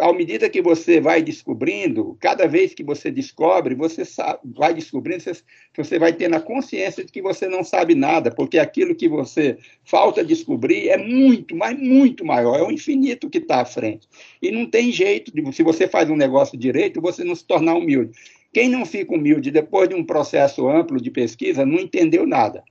à 0.00 0.12
medida 0.12 0.48
que 0.48 0.62
você 0.62 1.00
vai 1.00 1.22
descobrindo, 1.22 2.16
cada 2.20 2.46
vez 2.46 2.72
que 2.72 2.82
você 2.82 3.10
descobre, 3.10 3.74
você 3.74 4.04
sabe, 4.04 4.40
vai 4.44 4.72
descobrindo, 4.72 5.22
você, 5.22 5.32
você 5.76 5.98
vai 5.98 6.12
tendo 6.12 6.36
a 6.36 6.40
consciência 6.40 7.04
de 7.04 7.12
que 7.12 7.20
você 7.20 7.46
não 7.46 7.62
sabe 7.62 7.94
nada, 7.94 8.30
porque 8.30 8.58
aquilo 8.58 8.94
que 8.94 9.08
você 9.08 9.58
falta 9.84 10.24
descobrir 10.24 10.88
é 10.88 10.96
muito, 10.96 11.54
mas 11.56 11.78
muito 11.78 12.24
maior, 12.24 12.58
é 12.58 12.62
o 12.62 12.70
infinito 12.70 13.28
que 13.28 13.38
está 13.38 13.60
à 13.60 13.64
frente. 13.64 14.08
E 14.40 14.50
não 14.50 14.66
tem 14.66 14.90
jeito, 14.90 15.32
de, 15.32 15.52
se 15.52 15.62
você 15.62 15.86
faz 15.86 16.08
um 16.08 16.16
negócio 16.16 16.56
direito, 16.56 17.00
você 17.00 17.22
não 17.24 17.34
se 17.34 17.44
tornar 17.44 17.74
humilde. 17.74 18.12
Quem 18.52 18.68
não 18.68 18.84
fica 18.84 19.14
humilde 19.14 19.50
depois 19.50 19.88
de 19.88 19.94
um 19.94 20.04
processo 20.04 20.68
amplo 20.68 21.00
de 21.00 21.10
pesquisa 21.10 21.64
não 21.64 21.78
entendeu 21.78 22.26
nada. 22.26 22.62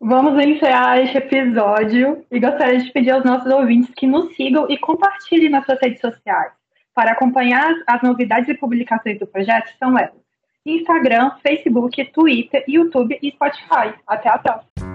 Vamos 0.00 0.38
encerrar 0.42 1.00
este 1.00 1.18
episódio 1.18 2.24
e 2.30 2.38
gostaria 2.38 2.78
de 2.78 2.92
pedir 2.92 3.10
aos 3.10 3.24
nossos 3.24 3.50
ouvintes 3.50 3.92
que 3.94 4.06
nos 4.06 4.34
sigam 4.36 4.66
e 4.68 4.76
compartilhem 4.78 5.48
nas 5.48 5.64
suas 5.64 5.80
redes 5.80 6.00
sociais. 6.00 6.52
Para 6.94 7.12
acompanhar 7.12 7.74
as 7.86 8.02
novidades 8.02 8.48
e 8.48 8.54
publicações 8.54 9.18
do 9.18 9.26
projeto 9.26 9.70
são 9.78 9.98
elas: 9.98 10.12
Instagram, 10.64 11.32
Facebook, 11.42 12.04
Twitter, 12.12 12.64
YouTube 12.68 13.18
e 13.20 13.30
Spotify. 13.30 13.94
Até 14.06 14.28
a 14.28 14.38
próxima! 14.38 14.93